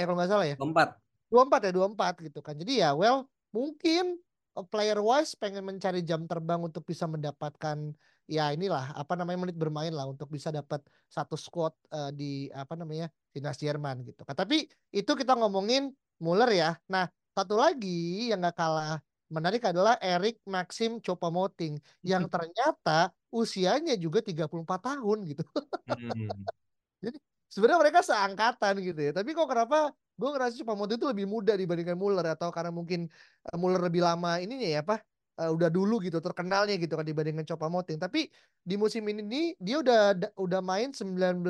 ya 0.00 0.04
kalau 0.04 0.16
nggak 0.18 0.30
salah 0.30 0.46
ya? 0.48 0.56
Keempat. 0.58 0.88
24 1.32 1.68
ya 1.68 1.72
24 1.74 2.26
gitu 2.28 2.40
kan. 2.44 2.54
Jadi 2.56 2.72
ya 2.84 2.90
well 2.92 3.26
mungkin 3.50 4.20
uh, 4.56 4.66
player 4.66 4.98
wise 5.00 5.34
pengen 5.38 5.64
mencari 5.64 6.04
jam 6.04 6.28
terbang 6.28 6.60
untuk 6.60 6.84
bisa 6.84 7.08
mendapatkan 7.08 7.94
ya 8.26 8.50
inilah 8.50 8.90
apa 8.98 9.14
namanya 9.14 9.46
menit 9.46 9.56
bermain 9.56 9.94
lah 9.94 10.10
untuk 10.10 10.26
bisa 10.26 10.50
dapat 10.50 10.82
satu 11.06 11.38
squad 11.38 11.70
uh, 11.94 12.10
di 12.10 12.50
apa 12.50 12.74
namanya 12.74 13.06
timnas 13.30 13.58
Jerman 13.58 14.02
gitu 14.04 14.26
kan. 14.26 14.34
Tapi 14.34 14.66
itu 14.92 15.12
kita 15.14 15.34
ngomongin 15.38 15.94
Muller 16.16 16.48
ya. 16.52 16.74
Nah 16.88 17.08
satu 17.36 17.60
lagi 17.60 18.32
yang 18.32 18.40
gak 18.40 18.56
kalah 18.56 18.96
menarik 19.26 19.62
adalah 19.66 19.98
Erik 19.98 20.38
Maxim 20.46 21.02
Choupo-Moting 21.02 21.78
yang 22.06 22.30
ternyata 22.30 23.10
usianya 23.34 23.98
juga 23.98 24.22
34 24.22 24.80
tahun 24.80 25.18
gitu. 25.26 25.42
Hmm. 25.90 26.30
jadi 27.04 27.18
sebenarnya 27.50 27.80
mereka 27.82 28.00
seangkatan 28.06 28.74
gitu 28.82 29.00
ya. 29.00 29.12
Tapi 29.12 29.34
kok 29.34 29.50
kenapa 29.50 29.90
gue 30.16 30.28
ngerasa 30.30 30.54
Choupo-Moting 30.56 30.96
itu 30.96 31.08
lebih 31.10 31.26
muda 31.26 31.52
dibandingkan 31.58 31.98
Muller 31.98 32.38
atau 32.38 32.48
karena 32.54 32.70
mungkin 32.70 33.10
uh, 33.50 33.56
Muller 33.58 33.82
lebih 33.82 34.06
lama 34.06 34.38
ininya 34.40 34.64
ya 34.64 34.80
apa 34.80 35.02
uh, 35.42 35.50
udah 35.52 35.68
dulu 35.68 36.00
gitu 36.00 36.22
terkenalnya 36.22 36.78
gitu 36.80 36.96
kan 36.96 37.04
dibandingkan 37.04 37.44
Choupo-Moting 37.44 38.00
tapi 38.00 38.30
di 38.62 38.74
musim 38.80 39.04
ini 39.10 39.22
nih 39.22 39.46
dia 39.60 39.76
udah 39.82 40.00
da- 40.16 40.34
udah 40.40 40.60
main 40.64 40.94
19 40.94 41.42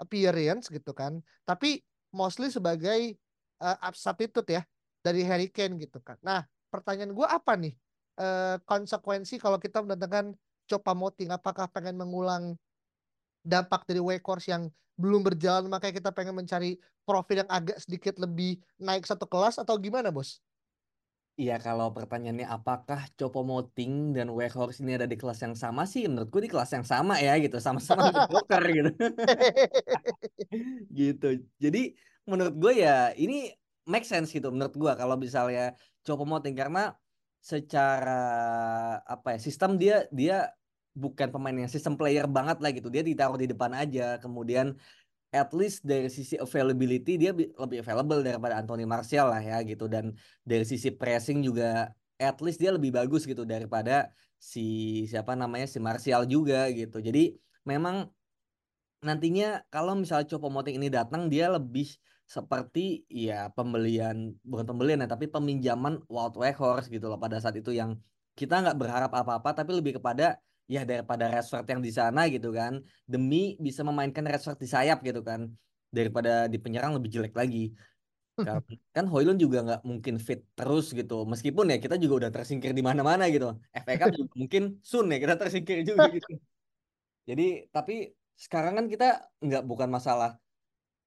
appearance 0.00 0.70
gitu 0.72 0.94
kan. 0.96 1.20
Tapi 1.44 1.82
mostly 2.14 2.48
sebagai 2.48 3.18
uh, 3.60 3.76
substitute 3.92 4.48
ya 4.48 4.62
dari 5.04 5.26
Harry 5.26 5.52
Kane 5.52 5.76
gitu 5.76 6.00
kan. 6.00 6.16
Nah 6.24 6.46
pertanyaan 6.70 7.12
gue 7.12 7.26
apa 7.26 7.52
nih? 7.58 7.74
Eh, 8.20 8.56
konsekuensi 8.64 9.36
kalau 9.42 9.58
kita 9.58 9.82
mendatangkan 9.82 10.36
Choupo-Moting 10.70 11.34
apakah 11.34 11.66
pengen 11.72 11.98
mengulang 11.98 12.54
dampak 13.42 13.88
dari 13.88 13.98
Wakehorse 13.98 14.52
yang 14.52 14.68
belum 15.00 15.24
berjalan 15.24 15.66
makanya 15.66 15.96
kita 16.04 16.10
pengen 16.12 16.36
mencari 16.36 16.76
profil 17.08 17.42
yang 17.42 17.50
agak 17.50 17.80
sedikit 17.80 18.20
lebih 18.20 18.60
naik 18.76 19.08
satu 19.08 19.24
kelas 19.24 19.56
atau 19.58 19.74
gimana 19.80 20.12
bos? 20.12 20.38
Iya 21.40 21.56
kalau 21.56 21.88
pertanyaannya 21.96 22.44
apakah 22.44 23.08
Choupo-Moting 23.16 24.12
dan 24.12 24.28
Weghorst 24.28 24.84
ini 24.84 25.00
ada 25.00 25.08
di 25.08 25.16
kelas 25.16 25.40
yang 25.40 25.56
sama 25.56 25.88
sih? 25.88 26.04
Menurutku 26.04 26.36
di 26.36 26.52
kelas 26.52 26.68
yang 26.76 26.84
sama 26.84 27.16
ya 27.16 27.32
gitu. 27.40 27.56
Sama-sama 27.56 28.12
mediocre 28.12 28.68
gitu. 28.68 28.90
Gitu. 30.92 31.46
Jadi 31.56 31.96
menurut 32.28 32.54
gue 32.60 32.84
ya 32.84 33.16
ini 33.16 33.48
make 33.88 34.04
sense 34.04 34.30
gitu 34.34 34.52
menurut 34.52 34.74
gue 34.76 34.92
kalau 34.94 35.16
misalnya 35.16 35.72
Choupo-Moting 36.04 36.56
karena 36.56 36.92
secara 37.40 38.20
apa 39.04 39.36
ya 39.36 39.38
sistem 39.40 39.80
dia 39.80 40.04
dia 40.12 40.52
bukan 40.92 41.32
pemain 41.32 41.56
yang 41.56 41.70
sistem 41.70 41.96
player 41.96 42.26
banget 42.28 42.60
lah 42.60 42.70
gitu. 42.76 42.88
Dia 42.92 43.00
ditaruh 43.00 43.38
di 43.40 43.48
depan 43.48 43.72
aja. 43.72 44.20
Kemudian 44.20 44.76
at 45.30 45.50
least 45.54 45.86
dari 45.86 46.10
sisi 46.10 46.34
availability 46.36 47.14
dia 47.14 47.30
bi- 47.30 47.48
lebih 47.54 47.80
available 47.86 48.20
daripada 48.20 48.58
Anthony 48.58 48.84
Martial 48.84 49.30
lah 49.30 49.40
ya 49.40 49.62
gitu. 49.64 49.86
Dan 49.86 50.12
dari 50.44 50.66
sisi 50.66 50.90
pressing 50.90 51.40
juga 51.40 51.88
at 52.20 52.36
least 52.44 52.60
dia 52.60 52.74
lebih 52.74 52.92
bagus 52.92 53.24
gitu 53.24 53.48
daripada 53.48 54.12
si 54.36 54.60
siapa 55.08 55.32
namanya 55.36 55.64
si 55.70 55.78
Martial 55.80 56.28
juga 56.28 56.68
gitu. 56.72 57.00
Jadi 57.00 57.36
memang 57.64 58.08
nantinya 59.00 59.64
kalau 59.72 59.96
misalnya 59.96 60.28
Choupo-Moting 60.28 60.76
ini 60.76 60.88
datang 60.92 61.32
dia 61.32 61.48
lebih 61.48 61.88
seperti 62.30 63.02
ya 63.10 63.50
pembelian 63.50 64.30
bukan 64.46 64.66
pembelian 64.70 65.02
ya 65.02 65.10
tapi 65.10 65.26
peminjaman 65.26 65.98
Wout 66.06 66.38
Weghorst 66.38 66.86
gitu 66.94 67.10
loh 67.10 67.18
pada 67.18 67.42
saat 67.42 67.58
itu 67.58 67.74
yang 67.74 67.98
kita 68.38 68.62
nggak 68.62 68.78
berharap 68.78 69.10
apa-apa 69.10 69.50
tapi 69.50 69.74
lebih 69.74 69.98
kepada 69.98 70.38
ya 70.70 70.86
daripada 70.86 71.26
Rashford 71.26 71.66
yang 71.66 71.82
di 71.82 71.90
sana 71.90 72.30
gitu 72.30 72.54
kan 72.54 72.78
demi 73.02 73.58
bisa 73.58 73.82
memainkan 73.82 74.22
Rashford 74.22 74.62
di 74.62 74.68
sayap 74.70 75.02
gitu 75.02 75.26
kan 75.26 75.50
daripada 75.90 76.46
di 76.46 76.62
penyerang 76.62 76.94
lebih 76.94 77.10
jelek 77.10 77.34
lagi. 77.34 77.74
Kan, 78.38 78.62
kan 78.94 79.04
juga 79.34 79.58
nggak 79.66 79.82
mungkin 79.82 80.22
fit 80.22 80.46
terus 80.54 80.94
gitu 80.94 81.26
meskipun 81.26 81.74
ya 81.74 81.82
kita 81.82 81.98
juga 81.98 82.14
udah 82.24 82.30
tersingkir 82.30 82.70
di 82.70 82.80
mana-mana 82.86 83.26
gitu 83.26 83.58
FA 83.74 83.94
Cup 83.98 84.14
juga 84.14 84.32
mungkin 84.40 84.78
soon 84.86 85.10
ya 85.10 85.18
kita 85.18 85.34
tersingkir 85.34 85.82
juga 85.82 86.06
gitu. 86.14 86.38
Jadi 87.26 87.66
tapi 87.74 88.14
sekarang 88.38 88.78
kan 88.78 88.86
kita 88.86 89.26
nggak 89.42 89.66
bukan 89.66 89.90
masalah 89.90 90.38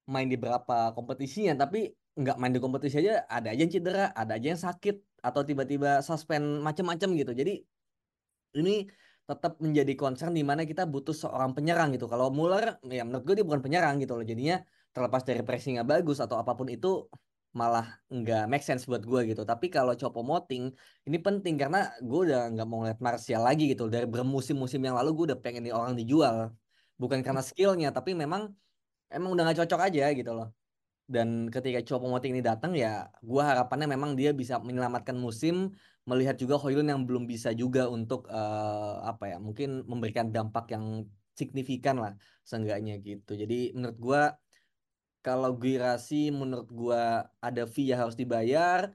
main 0.09 0.27
di 0.27 0.35
berapa 0.35 0.91
kompetisinya 0.97 1.55
tapi 1.55 1.91
nggak 2.13 2.37
main 2.37 2.53
di 2.53 2.61
kompetisi 2.61 3.01
aja 3.01 3.25
ada 3.25 3.49
aja 3.49 3.61
yang 3.63 3.71
cedera 3.73 4.13
ada 4.13 4.37
aja 4.37 4.47
yang 4.53 4.61
sakit 4.61 4.95
atau 5.23 5.41
tiba-tiba 5.47 6.03
suspend 6.03 6.59
macam-macam 6.61 7.09
gitu. 7.15 7.31
Jadi 7.31 7.63
ini 8.59 8.85
tetap 9.23 9.55
menjadi 9.63 9.93
concern 9.95 10.35
di 10.35 10.43
mana 10.43 10.67
kita 10.67 10.83
butuh 10.83 11.15
seorang 11.15 11.55
penyerang 11.55 11.95
gitu. 11.95 12.11
Kalau 12.11 12.27
Muller 12.29 12.77
ya 12.83 13.07
menurut 13.07 13.23
gue 13.23 13.35
dia 13.39 13.45
bukan 13.47 13.63
penyerang 13.63 13.95
gitu 14.03 14.19
loh. 14.19 14.25
Jadinya 14.27 14.59
terlepas 14.91 15.23
dari 15.23 15.41
pressingnya 15.41 15.87
bagus 15.87 16.19
atau 16.19 16.35
apa 16.37 16.53
pun 16.53 16.67
itu 16.67 17.07
malah 17.53 17.85
nggak 18.11 18.49
make 18.51 18.65
sense 18.65 18.83
buat 18.89 19.01
gue 19.05 19.31
gitu. 19.31 19.41
Tapi 19.47 19.71
kalau 19.71 19.95
Choupo-Moting 19.95 20.73
ini 21.07 21.17
penting 21.21 21.55
karena 21.55 21.87
gue 22.03 22.19
udah 22.29 22.51
nggak 22.51 22.67
mau 22.67 22.83
ngeliat 22.83 22.99
Martial 22.99 23.41
lagi 23.47 23.71
gitu 23.71 23.87
dari 23.87 24.05
bermusim-musim 24.09 24.81
yang 24.83 24.99
lalu 24.99 25.09
gue 25.17 25.25
udah 25.33 25.39
pengen 25.39 25.63
nih 25.65 25.73
orang 25.73 25.95
dijual. 25.95 26.51
Bukan 26.99 27.23
karena 27.25 27.41
skillnya 27.41 27.89
tapi 27.95 28.11
memang 28.13 28.51
emang 29.15 29.29
udah 29.33 29.43
nggak 29.45 29.59
cocok 29.63 29.81
aja 29.87 30.03
gitu 30.17 30.31
loh. 30.33 30.49
Dan 31.03 31.51
ketika 31.51 31.79
Choupo-Moting 31.83 32.31
ini 32.35 32.41
datang 32.41 32.71
ya 32.73 33.11
gua 33.21 33.43
harapannya 33.53 33.87
memang 33.95 34.11
dia 34.19 34.31
bisa 34.31 34.57
menyelamatkan 34.57 35.15
musim 35.15 35.75
melihat 36.09 36.35
juga 36.35 36.55
Højlund 36.59 36.89
yang 36.89 37.03
belum 37.07 37.23
bisa 37.29 37.49
juga 37.55 37.87
untuk 37.87 38.27
eh, 38.31 38.95
apa 39.11 39.35
ya 39.35 39.37
mungkin 39.39 39.87
memberikan 39.87 40.31
dampak 40.35 40.73
yang 40.73 41.07
signifikan 41.39 41.95
lah 42.03 42.13
seenggaknya 42.43 42.97
gitu. 43.03 43.37
Jadi 43.41 43.75
menurut 43.77 43.97
gua 43.99 44.21
kalau 45.23 45.55
Guirassy 45.55 46.33
menurut 46.33 46.67
gua 46.71 47.29
ada 47.39 47.63
fee 47.69 47.91
yang 47.91 47.99
harus 48.03 48.17
dibayar 48.19 48.91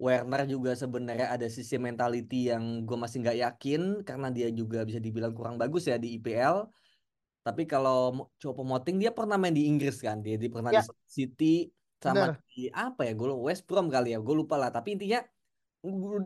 Werner 0.00 0.48
juga 0.48 0.72
sebenarnya 0.72 1.28
ada 1.28 1.44
sisi 1.52 1.76
mentality 1.76 2.48
yang 2.48 2.88
gue 2.88 2.96
masih 2.96 3.20
nggak 3.20 3.38
yakin 3.44 3.80
karena 4.00 4.32
dia 4.32 4.48
juga 4.48 4.80
bisa 4.88 4.96
dibilang 4.96 5.36
kurang 5.36 5.60
bagus 5.60 5.92
ya 5.92 6.00
di 6.00 6.16
IPL 6.16 6.72
tapi 7.50 7.62
kalau 7.72 8.30
Choupo-Moting 8.40 8.96
dia 9.02 9.10
pernah 9.18 9.36
main 9.40 9.54
di 9.58 9.62
Inggris 9.70 9.96
kan 10.06 10.16
dia, 10.24 10.34
dia 10.40 10.50
pernah 10.54 10.70
Ya. 10.70 10.80
di 10.82 10.90
City 11.18 11.44
sama 12.00 12.32
Benar. 12.32 12.32
di 12.48 12.60
apa 12.72 13.00
ya 13.08 13.12
gue 13.18 13.28
West 13.46 13.62
Brom 13.68 13.86
kali 13.94 14.06
ya 14.14 14.18
gue 14.26 14.34
lupa 14.40 14.54
lah 14.62 14.70
tapi 14.76 14.88
intinya 14.96 15.20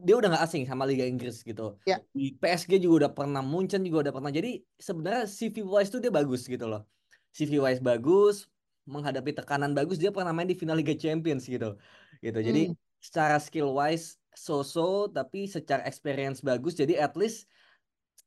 dia 0.06 0.14
udah 0.18 0.28
nggak 0.34 0.44
asing 0.46 0.62
sama 0.70 0.82
Liga 0.90 1.06
Inggris 1.06 1.36
gitu 1.46 1.78
Ya. 1.86 1.96
di 2.10 2.34
PSG 2.40 2.72
juga 2.82 2.94
udah 3.06 3.10
pernah 3.14 3.42
Munchen 3.42 3.80
juga 3.86 3.98
udah 4.10 4.14
pernah 4.18 4.30
jadi 4.34 4.48
sebenarnya 4.86 5.22
CV 5.30 5.56
wise 5.62 5.90
tuh 5.94 6.00
dia 6.02 6.10
bagus 6.10 6.42
gitu 6.50 6.66
loh 6.66 6.82
CV 7.34 7.52
wise 7.62 7.82
bagus 7.82 8.50
menghadapi 8.84 9.30
tekanan 9.38 9.70
bagus 9.78 9.96
dia 10.02 10.10
pernah 10.10 10.34
main 10.36 10.46
di 10.50 10.58
final 10.58 10.76
Liga 10.76 10.94
Champions 10.98 11.46
gitu 11.46 11.78
gitu 12.18 12.38
jadi 12.48 12.60
Hmm. 12.70 12.76
secara 12.98 13.36
skill 13.38 13.70
wise 13.78 14.18
so-so 14.34 15.06
tapi 15.06 15.46
secara 15.46 15.86
experience 15.86 16.42
bagus 16.42 16.74
jadi 16.74 16.98
at 17.06 17.14
least 17.14 17.46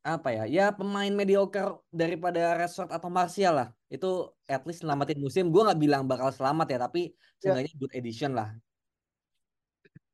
apa 0.08 0.28
ya 0.38 0.44
ya 0.56 0.64
pemain 0.78 1.12
mediocre 1.20 1.84
daripada 2.02 2.40
Rashford 2.60 2.90
atau 2.96 3.10
Martial 3.18 3.54
lah 3.60 3.68
itu 3.94 4.08
at 4.54 4.62
least 4.68 4.80
selamatin 4.84 5.20
musim 5.26 5.44
gue 5.54 5.62
nggak 5.66 5.80
bilang 5.84 6.02
bakal 6.12 6.30
selamat 6.38 6.68
ya 6.74 6.78
tapi 6.86 7.00
seenggaknya 7.42 7.74
good 7.82 7.94
edition 8.00 8.32
lah 8.40 8.50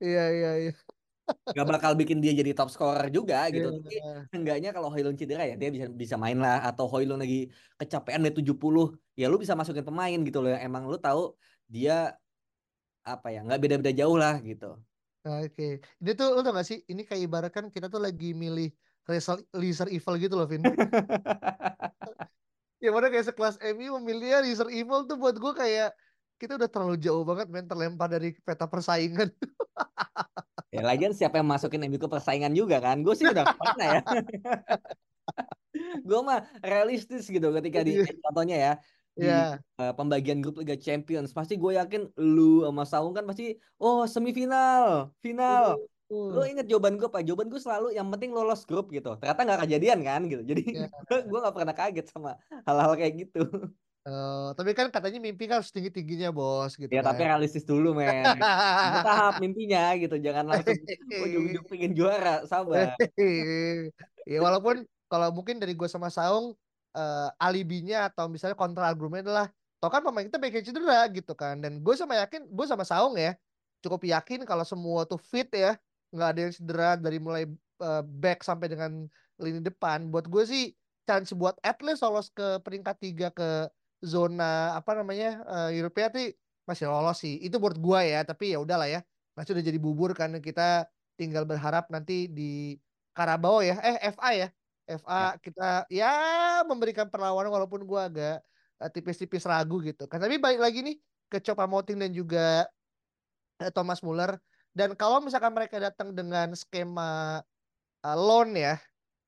Iya 0.04 0.24
iya 0.36 0.50
iya. 0.62 0.72
nggak 1.56 1.68
bakal 1.72 1.92
bikin 2.00 2.18
dia 2.24 2.32
jadi 2.40 2.52
top 2.58 2.68
scorer 2.74 3.08
juga 3.18 3.36
gitu 3.56 3.68
Iya. 3.72 3.80
tapi 3.80 3.96
seenggaknya 4.32 4.70
kalau 4.76 4.90
Højlund 4.94 5.16
cedera 5.22 5.44
ya 5.48 5.56
dia 5.62 5.70
bisa 5.76 5.86
bisa 6.02 6.16
main 6.24 6.38
lah 6.46 6.58
atau 6.70 6.86
Højlund 6.92 7.22
lagi 7.24 7.48
kecapean 7.80 8.20
dari 8.26 8.36
70 8.36 8.84
ya 9.20 9.26
lu 9.32 9.38
bisa 9.44 9.54
masukin 9.60 9.86
pemain 9.88 10.18
gitu 10.28 10.38
loh 10.44 10.50
yang 10.52 10.64
emang 10.68 10.84
lu 10.92 10.98
tahu 11.00 11.22
dia 11.70 12.18
apa 13.04 13.28
ya 13.36 13.40
nggak 13.46 13.60
beda-beda 13.64 13.92
jauh 14.00 14.18
lah 14.24 14.36
gitu 14.50 14.68
Oke. 15.24 15.80
Ini 16.04 16.12
tuh 16.20 16.36
lo 16.36 16.44
tau 16.44 16.52
gak 16.52 16.68
sih? 16.68 16.84
Ini 16.84 17.08
kayak 17.08 17.22
ibaratkan 17.32 17.66
kita 17.72 17.88
tuh 17.88 18.04
lagi 18.04 18.36
milih 18.36 18.68
Result 19.08 19.44
Lizard 19.56 19.92
Evil 19.92 20.16
gitu 20.20 20.36
loh, 20.40 20.48
Vin. 20.48 20.64
Ya 22.84 22.92
mana 22.92 23.08
kayak 23.08 23.32
sekelas 23.32 23.56
MU 23.64 23.96
memilih 24.04 24.44
Lizard 24.44 24.68
Evil 24.68 25.08
tuh 25.08 25.16
buat 25.16 25.40
gue 25.40 25.54
kayak 25.56 25.96
kita 26.36 26.60
udah 26.60 26.68
terlalu 26.68 27.00
jauh 27.00 27.24
banget 27.24 27.48
men 27.48 27.64
terlempar 27.64 28.12
dari 28.12 28.36
peta 28.44 28.68
persaingan. 28.68 29.32
Ya 30.74 30.82
lagian 30.82 31.14
siapa 31.14 31.38
yang 31.38 31.46
masukin 31.46 31.86
MU 31.86 32.02
ke 32.02 32.10
persaingan 32.10 32.50
juga 32.58 32.82
kan? 32.82 33.06
Gue 33.06 33.14
sih 33.14 33.30
udah 33.30 33.46
pernah 33.46 33.88
ya. 33.88 34.02
gue 36.10 36.20
mah 36.26 36.50
realistis 36.66 37.30
gitu 37.30 37.54
ketika 37.54 37.86
di 37.86 38.02
Iya. 38.02 38.10
contohnya 38.26 38.58
ya 38.58 38.74
di 39.14 39.30
Iya. 39.30 39.62
eh, 39.62 39.94
pembagian 39.94 40.42
grup 40.42 40.58
Liga 40.58 40.74
Champions 40.74 41.30
pasti 41.30 41.62
gue 41.62 41.78
yakin 41.78 42.10
lu 42.18 42.66
sama 42.66 42.90
Saung 42.90 43.14
kan 43.14 43.22
pasti 43.30 43.54
oh 43.78 44.10
semifinal 44.10 45.14
final 45.22 45.78
lu 46.14 46.40
Uh, 46.40 46.48
inget 46.48 46.66
jawaban 46.70 46.96
gue 46.96 47.08
apa? 47.10 47.20
Jawaban 47.26 47.48
gue 47.50 47.62
selalu 47.62 47.88
yang 47.98 48.08
penting 48.14 48.32
lolos 48.32 48.64
grup 48.70 48.94
gitu. 48.94 49.18
Ternyata 49.18 49.42
nggak 49.44 49.62
kejadian 49.68 50.00
kan 50.06 50.22
gitu. 50.30 50.44
Jadi 50.46 50.62
Iya. 50.70 50.88
gue 51.30 51.40
nggak 51.42 51.56
pernah 51.56 51.76
kaget 51.76 52.06
sama 52.10 52.38
hal-hal 52.64 52.94
kayak 52.96 53.14
gitu. 53.28 53.44
Eh, 54.04 54.50
tapi 54.60 54.76
kan 54.76 54.92
katanya 54.92 55.16
mimpi 55.24 55.48
kan 55.48 55.64
harus 55.64 55.72
tinggi-tingginya 55.72 56.36
bos 56.36 56.76
gitu 56.76 56.92
ya 56.92 57.00
kan. 57.00 57.16
tapi 57.16 57.24
realistis 57.24 57.64
dulu 57.64 57.96
men. 57.96 58.36
Bertahap 58.36 59.40
mimpinya 59.40 59.96
gitu. 59.96 60.20
Jangan 60.20 60.44
langsung 60.52 60.76
ujung-ujung 61.08 61.66
pengen 61.72 61.92
juara. 61.96 62.44
Sabar. 62.44 63.00
Ya 64.24 64.40
walaupun 64.40 64.88
kalau 65.12 65.36
mungkin 65.36 65.60
dari 65.60 65.76
gue 65.76 65.88
sama 65.88 66.08
Saung 66.08 66.56
eh, 66.96 67.30
alibinya 67.40 68.08
atau 68.08 68.32
misalnya 68.32 68.56
kontra 68.56 68.88
argumen 68.88 69.20
adalah 69.20 69.52
toh 69.84 69.92
kan 69.92 70.00
pemain 70.00 70.24
kita 70.24 70.40
yang 70.40 70.68
cedera 70.68 71.08
gitu 71.12 71.32
kan. 71.36 71.60
Dan 71.64 71.80
gue 71.80 71.96
sama 71.96 72.20
yakin 72.24 72.48
gue 72.48 72.66
sama 72.68 72.84
Saung 72.84 73.16
ya 73.16 73.36
cukup 73.84 74.04
yakin 74.08 74.48
kalau 74.48 74.64
semua 74.64 75.04
tuh 75.04 75.20
fit 75.20 75.48
ya 75.52 75.76
nggak 76.14 76.30
ada 76.30 76.40
yang 76.46 76.54
cedera 76.54 76.90
dari 76.96 77.18
mulai 77.18 77.44
eh, 77.82 78.04
back 78.06 78.46
sampai 78.46 78.70
dengan 78.70 79.10
lini 79.42 79.60
depan. 79.66 80.14
Buat 80.14 80.30
gue 80.30 80.44
sih 80.46 80.64
chance 81.04 81.34
buat 81.36 81.58
at 81.66 81.82
least 81.84 82.06
lolos 82.06 82.32
ke 82.32 82.62
peringkat 82.64 82.96
tiga 83.04 83.28
ke 83.34 83.68
zona 84.06 84.78
apa 84.78 84.94
namanya 84.96 85.42
eh, 85.70 85.82
Eropa 85.82 86.14
sih 86.14 86.32
masih 86.70 86.86
lolos 86.88 87.18
sih. 87.20 87.42
Itu 87.42 87.58
buat 87.58 87.76
gue 87.76 88.00
ya 88.14 88.22
tapi 88.24 88.54
ya 88.54 88.62
udahlah 88.62 88.88
ya. 88.88 89.02
Masih 89.34 89.58
udah 89.58 89.66
jadi 89.66 89.80
bubur 89.82 90.14
kan 90.14 90.30
kita 90.38 90.86
tinggal 91.18 91.44
berharap 91.50 91.90
nanti 91.90 92.30
di 92.30 92.78
Karabau 93.18 93.66
ya. 93.66 93.82
Eh 93.82 93.98
FA 94.14 94.30
ya. 94.38 94.48
FA 94.84 95.40
kita 95.40 95.88
ya 95.88 96.12
memberikan 96.68 97.08
perlawanan 97.08 97.48
walaupun 97.48 97.88
gua 97.88 98.12
agak 98.12 98.44
eh, 98.84 98.90
tipis-tipis 98.94 99.48
ragu 99.48 99.80
gitu 99.82 100.06
kan. 100.06 100.20
Tapi 100.22 100.38
balik 100.38 100.60
lagi 100.62 100.80
nih 100.84 100.96
ke 101.32 101.40
Choupo 101.42 101.66
Moting 101.66 101.98
dan 101.98 102.12
juga 102.14 102.68
Thomas 103.74 104.04
Muller 104.04 104.36
dan 104.74 104.98
kalau 104.98 105.22
misalkan 105.22 105.54
mereka 105.54 105.78
datang 105.78 106.14
dengan 106.18 106.54
skema 106.58 107.42
eh, 108.02 108.18
loan 108.18 108.58
ya 108.58 108.82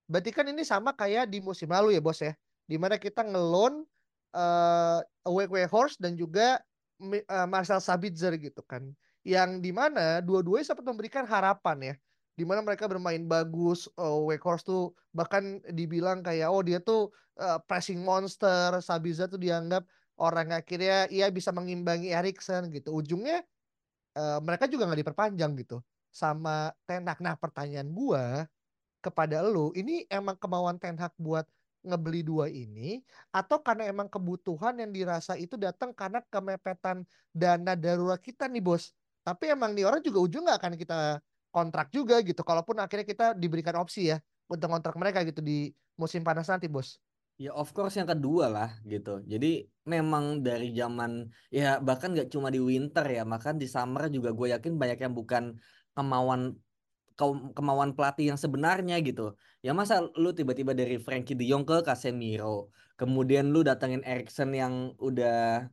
berarti 0.06 0.30
kan 0.30 0.46
ini 0.46 0.62
sama 0.62 0.94
kayak 0.94 1.30
di 1.30 1.42
musim 1.42 1.70
lalu 1.70 1.98
ya 1.98 2.02
bos 2.02 2.22
ya. 2.22 2.34
Di 2.66 2.78
mana 2.78 2.98
kita 2.98 3.26
ngeloan 3.26 3.86
eh 4.36 5.00
Awake 5.26 5.70
Horse 5.70 5.98
dan 5.98 6.14
juga 6.18 6.62
eh, 7.02 7.48
Marcel 7.50 7.82
Sabitzer 7.82 8.34
gitu 8.38 8.62
kan. 8.66 8.86
Yang 9.26 9.66
di 9.66 9.72
mana 9.74 10.22
dua-duanya 10.22 10.74
sempat 10.74 10.86
memberikan 10.86 11.26
harapan 11.26 11.94
ya. 11.94 11.96
Di 12.36 12.44
mana 12.44 12.60
mereka 12.62 12.86
bermain 12.86 13.24
bagus 13.26 13.88
oh, 13.96 14.28
Weghorst 14.28 14.68
tuh 14.68 14.92
bahkan 15.16 15.64
dibilang 15.72 16.20
kayak 16.20 16.52
oh 16.52 16.62
dia 16.62 16.78
tuh 16.84 17.10
eh, 17.42 17.58
pressing 17.66 18.02
monster. 18.02 18.78
Sabitzer 18.82 19.26
tuh 19.32 19.42
dianggap 19.42 19.88
orang 20.22 20.54
akhirnya 20.54 21.10
ia 21.10 21.28
bisa 21.34 21.50
mengimbangi 21.50 22.14
Erikson 22.14 22.70
gitu. 22.70 22.94
Ujungnya 22.94 23.42
eh, 24.16 24.40
mereka 24.44 24.66
juga 24.72 24.88
nggak 24.90 25.02
diperpanjang 25.06 25.52
gitu. 25.62 25.78
Sama 26.12 26.72
Ten 26.88 27.04
Hag. 27.08 27.20
Nah 27.20 27.36
pertanyaan 27.36 27.92
gua 27.92 28.48
kepada 29.04 29.44
lu 29.46 29.70
ini 29.78 30.08
emang 30.10 30.36
kemauan 30.40 30.80
Ten 30.82 30.98
Hag 30.98 31.14
buat 31.20 31.46
ngebeli 31.86 32.26
dua 32.26 32.50
ini 32.50 33.06
atau 33.30 33.62
karena 33.62 33.86
emang 33.86 34.10
kebutuhan 34.10 34.74
yang 34.82 34.90
dirasa 34.90 35.38
itu 35.38 35.54
datang 35.54 35.94
karena 35.94 36.18
kemepetan 36.34 37.06
dana 37.30 37.78
darurat 37.78 38.18
kita 38.18 38.50
nih 38.50 38.64
bos? 38.64 38.96
Tapi 39.22 39.54
emang 39.54 39.74
nih 39.78 39.86
orang 39.86 40.02
juga 40.02 40.20
ujung 40.26 40.50
nggak 40.50 40.60
akan 40.62 40.74
kita 40.80 40.98
kontrak 41.56 41.88
juga 41.94 42.20
gitu 42.20 42.44
kalaupun 42.44 42.76
akhirnya 42.84 43.08
kita 43.08 43.26
diberikan 43.38 43.80
opsi 43.80 44.12
ya 44.12 44.20
untuk 44.52 44.68
kontrak 44.68 44.96
mereka 45.00 45.24
gitu 45.24 45.40
di 45.40 45.72
musim 45.96 46.20
panas 46.20 46.52
nanti 46.52 46.68
bos 46.68 47.00
Ya 47.36 47.52
of 47.52 47.76
course 47.76 48.00
yang 48.00 48.08
kedua 48.08 48.48
lah 48.48 48.70
gitu. 48.88 49.20
Jadi 49.28 49.68
memang 49.84 50.40
dari 50.40 50.72
zaman 50.72 51.28
ya 51.52 51.84
bahkan 51.84 52.16
nggak 52.16 52.32
cuma 52.32 52.48
di 52.48 52.60
winter 52.64 53.04
ya, 53.12 53.28
bahkan 53.28 53.60
di 53.60 53.68
summer 53.68 54.08
juga 54.08 54.32
gue 54.32 54.48
yakin 54.56 54.80
banyak 54.82 55.00
yang 55.04 55.14
bukan 55.20 55.44
kemauan 55.96 56.56
kemauan 57.56 57.92
pelatih 57.96 58.26
yang 58.36 58.40
sebenarnya 58.40 58.96
gitu. 59.04 59.36
Ya 59.66 59.72
masa 59.76 60.04
lu 60.16 60.32
tiba-tiba 60.32 60.72
dari 60.76 60.96
Frankie 61.00 61.36
De 61.36 61.44
Jong 61.48 61.64
ke 61.68 61.84
Casemiro, 61.88 62.72
kemudian 63.00 63.52
lu 63.52 63.64
datengin 63.68 64.04
Erikson 64.08 64.52
yang 64.56 64.96
udah 65.00 65.68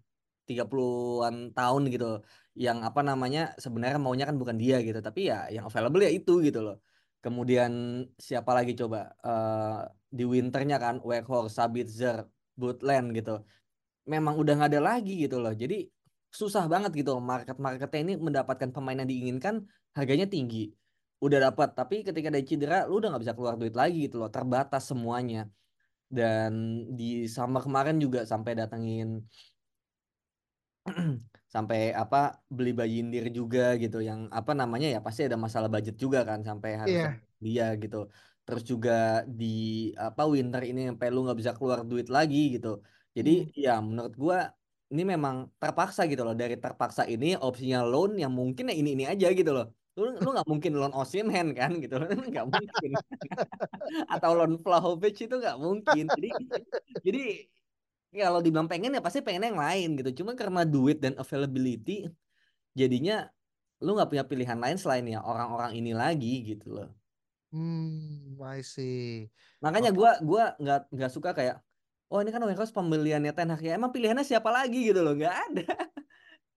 30-an 0.46 1.54
tahun 1.54 1.82
gitu. 1.94 2.26
Yang 2.58 2.78
apa 2.90 3.00
namanya 3.06 3.40
sebenarnya 3.64 3.98
maunya 4.02 4.26
kan 4.30 4.36
bukan 4.42 4.56
dia 4.58 4.82
gitu, 4.82 4.98
tapi 4.98 5.30
ya 5.30 5.46
yang 5.54 5.64
available 5.70 6.02
ya 6.02 6.10
itu 6.10 6.42
gitu 6.46 6.58
loh. 6.66 6.76
Kemudian 7.22 7.70
siapa 8.18 8.50
lagi 8.50 8.74
coba 8.74 9.14
Eh, 9.22 10.01
di 10.12 10.24
winternya 10.28 10.76
kan 10.84 10.94
Weghorst, 11.08 11.56
Sabitzer, 11.58 12.28
Butland 12.60 13.06
gitu. 13.16 13.40
Memang 14.04 14.34
udah 14.36 14.52
nggak 14.58 14.70
ada 14.76 14.82
lagi 14.92 15.12
gitu 15.24 15.40
loh. 15.40 15.54
Jadi 15.62 15.88
susah 16.32 16.64
banget 16.72 16.90
gitu 17.00 17.10
loh 17.16 17.24
market-marketnya 17.24 18.00
ini 18.04 18.14
mendapatkan 18.20 18.70
pemain 18.74 18.96
yang 19.00 19.08
diinginkan 19.08 19.54
harganya 19.96 20.26
tinggi. 20.28 20.68
Udah 21.24 21.38
dapat, 21.48 21.68
tapi 21.78 22.02
ketika 22.06 22.28
ada 22.28 22.42
cedera 22.42 22.76
lu 22.88 22.98
udah 23.00 23.08
nggak 23.14 23.22
bisa 23.24 23.34
keluar 23.36 23.54
duit 23.56 23.72
lagi 23.72 24.06
gitu 24.06 24.20
loh. 24.20 24.28
Terbatas 24.28 24.82
semuanya. 24.90 25.48
Dan 26.12 26.52
di 26.92 27.24
summer 27.24 27.64
kemarin 27.64 27.96
juga 27.96 28.28
sampai 28.28 28.52
datengin 28.52 29.24
sampai 31.54 31.94
apa 31.94 32.42
beli 32.48 32.72
Bayindir 32.74 33.28
juga 33.30 33.76
gitu 33.82 34.02
yang 34.02 34.26
apa 34.32 34.52
namanya 34.52 34.88
ya 34.88 35.00
pasti 35.04 35.24
ada 35.28 35.38
masalah 35.38 35.68
budget 35.72 35.96
juga 35.96 36.24
kan 36.28 36.40
sampai 36.42 36.70
harus 36.80 36.96
Iya. 36.96 37.08
dia 37.44 37.66
gitu 37.82 37.96
terus 38.46 38.62
juga 38.70 38.90
di 39.38 39.44
apa 40.06 40.22
winter 40.34 40.62
ini 40.70 40.80
sampai 40.90 41.06
lu 41.14 41.18
nggak 41.24 41.38
bisa 41.40 41.52
keluar 41.58 41.80
duit 41.90 42.06
lagi 42.16 42.38
gitu. 42.54 42.68
Jadi 43.16 43.30
Hmm. 43.46 43.52
ya 43.64 43.72
menurut 43.88 44.14
gua 44.22 44.36
ini 44.92 45.02
memang 45.12 45.36
terpaksa 45.60 46.00
gitu 46.10 46.22
loh. 46.26 46.34
Dari 46.42 46.54
terpaksa 46.64 47.02
ini 47.12 47.26
opsinya 47.46 47.78
loan 47.90 48.10
yang 48.22 48.32
mungkin 48.40 48.64
ya 48.70 48.74
ini 48.80 48.88
ini 48.96 49.04
aja 49.12 49.26
gitu 49.38 49.50
loh. 49.56 49.66
Lu 49.98 50.04
lu 50.22 50.28
nggak 50.34 50.48
mungkin 50.52 50.72
loan 50.80 50.92
Osimhen 51.00 51.46
kan 51.58 51.70
gitu 51.82 51.94
loh. 52.00 52.06
Nggak 52.32 52.46
mungkin. 52.52 52.90
Atau 54.14 54.30
loan 54.38 54.52
Vlahovic 54.62 55.14
itu 55.24 55.34
nggak 55.42 55.56
mungkin. 55.64 56.04
Jadi 56.16 56.28
jadi 57.06 57.20
ya 58.16 58.22
kalau 58.28 58.40
dibilang 58.44 58.68
pengen 58.72 58.90
ya 58.96 59.00
pasti 59.06 59.20
pengen 59.26 59.42
yang 59.52 59.60
lain 59.66 59.88
gitu. 59.98 60.10
Cuma 60.24 60.32
karena 60.40 60.60
duit 60.72 60.96
dan 61.04 61.14
availability 61.22 61.92
jadinya 62.80 63.14
lu 63.84 63.88
nggak 63.96 64.08
punya 64.10 64.24
pilihan 64.30 64.58
lain 64.64 64.78
selain 64.82 65.04
ya 65.14 65.18
orang-orang 65.30 65.72
ini 65.78 65.92
lagi 66.02 66.28
gitu 66.50 66.66
loh 66.76 66.88
hmm 67.52 68.40
I 68.40 68.60
see. 68.64 69.28
Makanya 69.60 69.92
Oke. 69.92 69.98
gua 70.00 70.10
gua 70.24 70.44
nggak 70.58 70.80
nggak 70.90 71.12
suka 71.12 71.30
kayak 71.36 71.60
oh 72.12 72.20
ini 72.20 72.28
kan 72.32 72.42
Weghorst 72.44 72.74
pembeliannya 72.76 73.32
Ten 73.32 73.52
Hag 73.52 73.62
ya 73.62 73.76
emang 73.76 73.92
pilihannya 73.92 74.24
siapa 74.26 74.48
lagi? 74.48 74.90
gitu 74.90 75.00
loh 75.00 75.14
nggak 75.14 75.36
ada. 75.48 75.68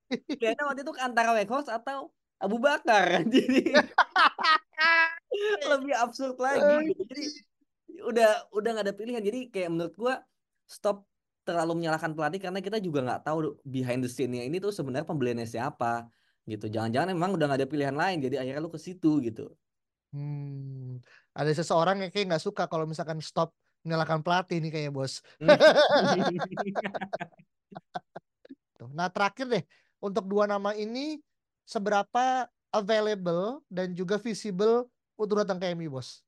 Pilihannya 0.39 0.63
waktu 0.65 0.81
itu 0.84 0.91
antara 0.99 1.31
Weghorst 1.36 1.69
atau 1.69 2.12
Abu 2.39 2.58
Bakar. 2.58 3.21
Jadi 3.34 3.75
lebih 5.71 5.95
absurd 5.95 6.39
lagi 6.39 6.91
gitu. 6.91 7.03
Jadi 7.12 7.25
udah 8.01 8.29
udah 8.55 8.69
nggak 8.75 8.86
ada 8.89 8.95
pilihan. 8.95 9.23
Jadi 9.23 9.39
kayak 9.51 9.69
menurut 9.69 9.95
gua 9.99 10.15
stop 10.65 11.05
terlalu 11.45 11.77
menyalahkan 11.77 12.17
pelatih 12.17 12.41
karena 12.41 12.58
kita 12.58 12.81
juga 12.81 13.05
nggak 13.05 13.21
tahu 13.21 13.62
behind 13.62 14.01
the 14.01 14.10
scene-nya 14.10 14.49
ini 14.49 14.58
tuh 14.58 14.73
sebenarnya 14.73 15.05
pembeliannya 15.05 15.45
siapa 15.45 16.10
gitu. 16.49 16.65
Jangan-jangan 16.71 17.13
emang 17.13 17.38
udah 17.38 17.45
nggak 17.51 17.60
ada 17.62 17.69
pilihan 17.69 17.93
lain 17.93 18.17
jadi 18.17 18.41
akhirnya 18.41 18.62
lu 18.65 18.73
ke 18.73 18.81
situ 18.81 19.21
gitu 19.21 19.53
Hmm, 20.15 21.04
ada 21.36 21.51
seseorang 21.51 21.99
yang 21.99 22.08
kayak 22.08 22.32
nggak 22.32 22.43
suka 22.47 22.71
kalau 22.71 22.88
misalkan 22.88 23.19
stop 23.19 23.51
menyalahkan 23.84 24.23
pelatih 24.23 24.63
nih 24.63 24.71
kayaknya 24.71 24.91
bos. 24.95 25.19
Tuh. 28.80 28.88
Nah 28.95 29.12
terakhir 29.12 29.49
deh 29.49 29.63
untuk 29.99 30.23
dua 30.30 30.47
nama 30.47 30.71
ini 30.71 31.19
seberapa 31.67 32.47
available 32.71 33.60
dan 33.67 33.91
juga 33.91 34.15
visible 34.15 34.88
untuk 35.19 35.43
datang 35.43 35.60
ke 35.60 35.75
MU 35.75 35.91
bos. 35.91 36.23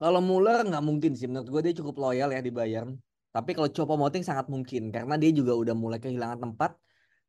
Kalau 0.00 0.24
Muller 0.24 0.64
nggak 0.64 0.80
mungkin 0.80 1.12
sih 1.12 1.28
menurut 1.28 1.48
gue 1.52 1.60
dia 1.68 1.74
cukup 1.76 2.00
loyal 2.00 2.32
ya 2.32 2.40
di 2.40 2.48
Bayern. 2.48 2.96
Tapi 3.30 3.52
kalau 3.52 3.68
Choupo-Moting 3.68 4.24
sangat 4.24 4.48
mungkin 4.48 4.88
karena 4.88 5.14
dia 5.20 5.30
juga 5.30 5.52
udah 5.52 5.76
mulai 5.76 6.00
kehilangan 6.00 6.40
tempat 6.40 6.72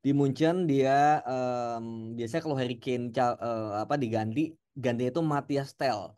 di 0.01 0.15
Munchen 0.15 0.65
dia 0.65 1.21
em, 1.21 2.15
biasanya 2.17 2.41
kalau 2.41 2.57
Harry 2.57 2.79
Kane 2.79 3.11
eh, 3.13 3.71
apa 3.85 3.95
diganti 3.99 4.60
gantinya 4.75 5.09
itu 5.13 5.23
Matthias 5.23 5.69
Tel 5.79 6.15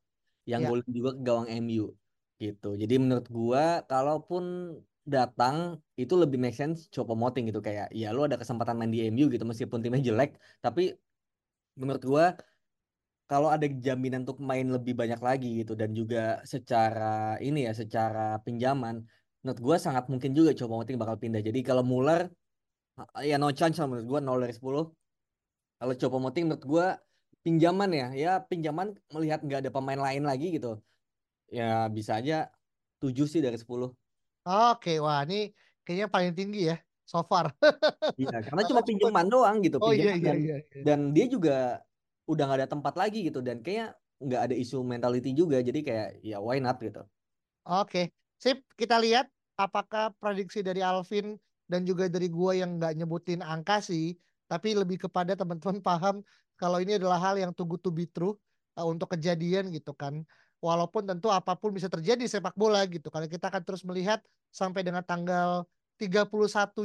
yang 0.49 0.61
Ya. 0.63 0.69
golin 0.69 0.89
juga 0.91 1.09
ke 1.17 1.21
gawang 1.27 1.47
MU 1.63 1.95
gitu. 2.41 2.67
Jadi 2.81 2.93
menurut 2.99 3.27
gua 3.31 3.81
kalaupun 3.87 4.43
datang 5.03 5.83
itu 5.99 6.13
lebih 6.15 6.39
make 6.39 6.55
sense 6.55 6.87
Choupo-Moting 6.93 7.51
gitu 7.51 7.59
kayak 7.59 7.91
ya 7.91 8.15
lu 8.15 8.23
ada 8.23 8.39
kesempatan 8.39 8.75
main 8.79 8.91
di 8.91 9.03
MU 9.11 9.27
gitu 9.27 9.43
meskipun 9.43 9.83
timnya 9.83 9.99
jelek 9.99 10.39
tapi 10.63 10.95
menurut 11.75 12.03
gua 12.07 12.25
kalau 13.27 13.49
ada 13.51 13.65
jaminan 13.67 14.23
untuk 14.27 14.39
main 14.43 14.67
lebih 14.67 14.93
banyak 14.95 15.19
lagi 15.19 15.47
gitu 15.63 15.73
dan 15.75 15.91
juga 15.95 16.43
secara 16.47 17.35
ini 17.43 17.67
ya 17.67 17.73
secara 17.75 18.39
pinjaman 18.45 19.03
menurut 19.43 19.59
gua 19.59 19.75
sangat 19.81 20.07
mungkin 20.11 20.31
juga 20.37 20.51
Choupo-Moting 20.55 20.95
bakal 21.01 21.17
pindah. 21.19 21.41
Jadi 21.43 21.59
kalau 21.67 21.83
Muller 21.83 22.31
Ya 23.25 23.41
no 23.41 23.49
chance 23.49 23.81
lah 23.81 23.89
menurut 23.89 24.05
gue 24.05 24.19
0 24.21 24.37
dari 24.43 24.53
10. 24.53 24.85
Kalau 25.81 25.93
Choupo-Moting 25.99 26.43
menurut 26.47 26.65
gue 26.65 26.87
pinjaman 27.45 27.89
ya, 27.91 28.07
ya 28.15 28.31
pinjaman 28.49 28.95
melihat 29.13 29.39
nggak 29.45 29.59
ada 29.67 29.71
pemain 29.75 29.99
lain 29.99 30.23
lagi 30.23 30.47
gitu. 30.55 30.79
Ya 31.51 31.87
bisa 31.91 32.19
aja 32.19 32.51
7 33.03 33.25
sih 33.29 33.41
dari 33.45 33.57
10. 33.59 33.95
Oke, 34.47 34.99
wah 34.99 35.23
ini 35.23 35.55
kayaknya 35.87 36.07
paling 36.11 36.33
tinggi 36.35 36.67
ya 36.67 36.75
so 37.07 37.23
far. 37.23 37.55
Iya, 38.19 38.45
karena 38.45 38.61
cuma 38.69 38.81
pinjaman 38.85 39.25
doang 39.25 39.57
gitu, 39.65 39.81
Oh 39.81 39.89
iya 39.89 40.13
pinjaman 40.13 40.21
iya 40.21 40.21
dan 40.21 40.37
iya. 40.37 40.57
iya. 40.69 40.83
dan 40.85 40.99
dia 41.17 41.25
juga 41.25 41.81
udah 42.29 42.43
nggak 42.45 42.59
ada 42.61 42.69
tempat 42.69 42.93
lagi 42.93 43.25
gitu 43.25 43.41
dan 43.41 43.65
kayaknya 43.65 43.97
nggak 44.21 44.41
ada 44.45 44.55
isu 44.55 44.77
mentality 44.85 45.33
juga, 45.33 45.57
jadi 45.65 45.79
kayak 45.81 46.07
ya 46.21 46.37
why 46.37 46.61
not 46.61 46.77
gitu. 46.77 47.03
Oke, 47.65 48.11
sip. 48.37 48.59
Kita 48.75 48.99
lihat 48.99 49.31
apakah 49.55 50.11
prediksi 50.19 50.59
dari 50.59 50.83
Alvin 50.83 51.39
dan 51.71 51.87
juga 51.87 52.11
dari 52.11 52.27
gua 52.27 52.51
yang 52.53 52.75
nggak 52.77 52.99
nyebutin 52.99 53.39
angka 53.39 53.79
sih, 53.79 54.19
tapi 54.51 54.75
lebih 54.75 54.99
kepada 55.07 55.33
teman-teman 55.39 55.79
paham 55.79 56.15
kalau 56.63 56.79
ini 56.79 56.95
adalah 56.95 57.19
hal 57.19 57.35
yang 57.35 57.51
good 57.51 57.83
to 57.83 57.91
be 57.91 58.07
true 58.07 58.39
uh, 58.79 58.87
untuk 58.87 59.11
kejadian 59.19 59.67
gitu 59.75 59.91
kan. 59.91 60.23
Walaupun 60.63 61.03
tentu 61.03 61.27
apa 61.27 61.59
pun 61.59 61.75
bisa 61.75 61.91
terjadi 61.91 62.23
di 62.23 62.31
sepak 62.31 62.55
bola 62.55 62.87
gitu. 62.87 63.11
Karena 63.11 63.27
kita 63.27 63.51
akan 63.51 63.67
terus 63.67 63.83
melihat 63.83 64.23
sampai 64.47 64.79
dengan 64.79 65.03
tanggal 65.03 65.67
31 65.99 66.31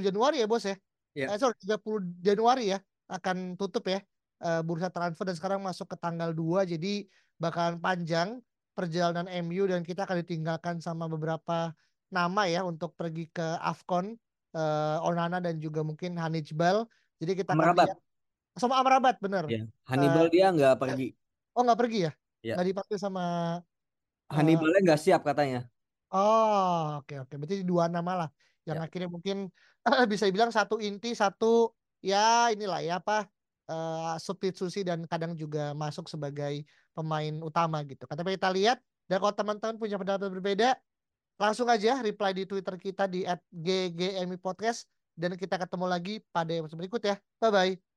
Januari 0.03 0.43
ya 0.43 0.51
bos 0.51 0.67
ya. 0.67 0.75
Iya. 1.15 1.31
Eh, 1.31 1.39
sorry 1.39 1.55
30 1.63 2.03
Januari 2.19 2.75
ya 2.75 2.83
akan 3.07 3.55
tutup 3.55 3.87
ya 3.87 4.03
eh, 4.43 4.61
bursa 4.67 4.91
transfer 4.91 5.31
dan 5.31 5.37
sekarang 5.39 5.61
masuk 5.63 5.95
ke 5.95 5.97
tanggal 5.97 6.35
2 6.35 6.75
jadi 6.75 7.07
bakalan 7.39 7.79
panjang 7.79 8.43
perjalanan 8.75 9.31
MU 9.47 9.71
dan 9.71 9.87
kita 9.87 10.05
akan 10.05 10.27
ditinggalkan 10.27 10.83
sama 10.83 11.07
beberapa 11.07 11.71
nama 12.11 12.51
ya 12.51 12.67
untuk 12.67 12.99
pergi 12.99 13.31
ke 13.31 13.47
AFCON 13.63 14.19
eh, 14.59 15.07
Onana 15.07 15.39
dan 15.39 15.63
juga 15.63 15.87
mungkin 15.87 16.19
Hanijbal. 16.19 16.83
Jadi 17.19 17.33
kita 17.35 17.55
akan 17.55 17.75
lihat 17.79 17.99
sama 18.59 18.79
Amrabat 18.79 19.17
bener. 19.23 19.45
Ya, 19.49 19.63
Hannibal 19.89 20.27
dia 20.31 20.51
nggak 20.53 20.75
pergi. 20.79 21.15
Oh 21.57 21.63
nggak 21.67 21.79
pergi 21.79 21.99
ya? 22.07 22.13
Ya. 22.45 22.55
Nggak 22.55 22.67
dipanggil 22.71 22.99
sama 23.01 23.25
Hannibalnya 24.29 24.81
nggak 24.85 25.01
siap 25.01 25.25
katanya. 25.25 25.65
Oh 26.13 27.01
oke 27.01 27.25
oke 27.25 27.35
berarti 27.37 27.65
dua 27.65 27.89
nama 27.89 28.25
lah 28.27 28.29
yang 28.69 28.81
Ya. 28.81 28.85
akhirnya 28.85 29.09
mungkin 29.09 29.49
bisa 30.13 30.29
dibilang 30.29 30.53
satu 30.53 30.77
inti 30.77 31.17
satu 31.17 31.73
ya 32.05 32.53
inilah 32.53 32.85
ya 32.85 33.01
apa 33.01 33.25
eh 33.69 34.15
substitusi 34.21 34.81
dan 34.85 35.05
kadang 35.09 35.37
juga 35.37 35.73
masuk 35.77 36.09
sebagai 36.09 36.65
pemain 36.97 37.33
utama 37.45 37.81
gitu. 37.85 38.05
Tapi 38.09 38.37
kita 38.37 38.53
lihat 38.53 38.81
dan 39.09 39.21
kalau 39.21 39.33
teman-teman 39.33 39.77
punya 39.81 39.97
pendapat 39.97 40.29
berbeda 40.29 40.77
langsung 41.39 41.69
aja 41.71 42.03
reply 42.03 42.35
di 42.35 42.45
Twitter 42.45 42.75
kita 42.77 43.07
di 43.09 43.23
@ggmi 43.53 44.37
podcast 44.41 44.89
dan 45.17 45.37
kita 45.37 45.57
ketemu 45.61 45.87
lagi 45.89 46.15
pada 46.33 46.53
episode 46.53 46.81
berikut 46.81 47.03
ya. 47.05 47.17
Bye 47.41 47.51
bye. 47.53 47.88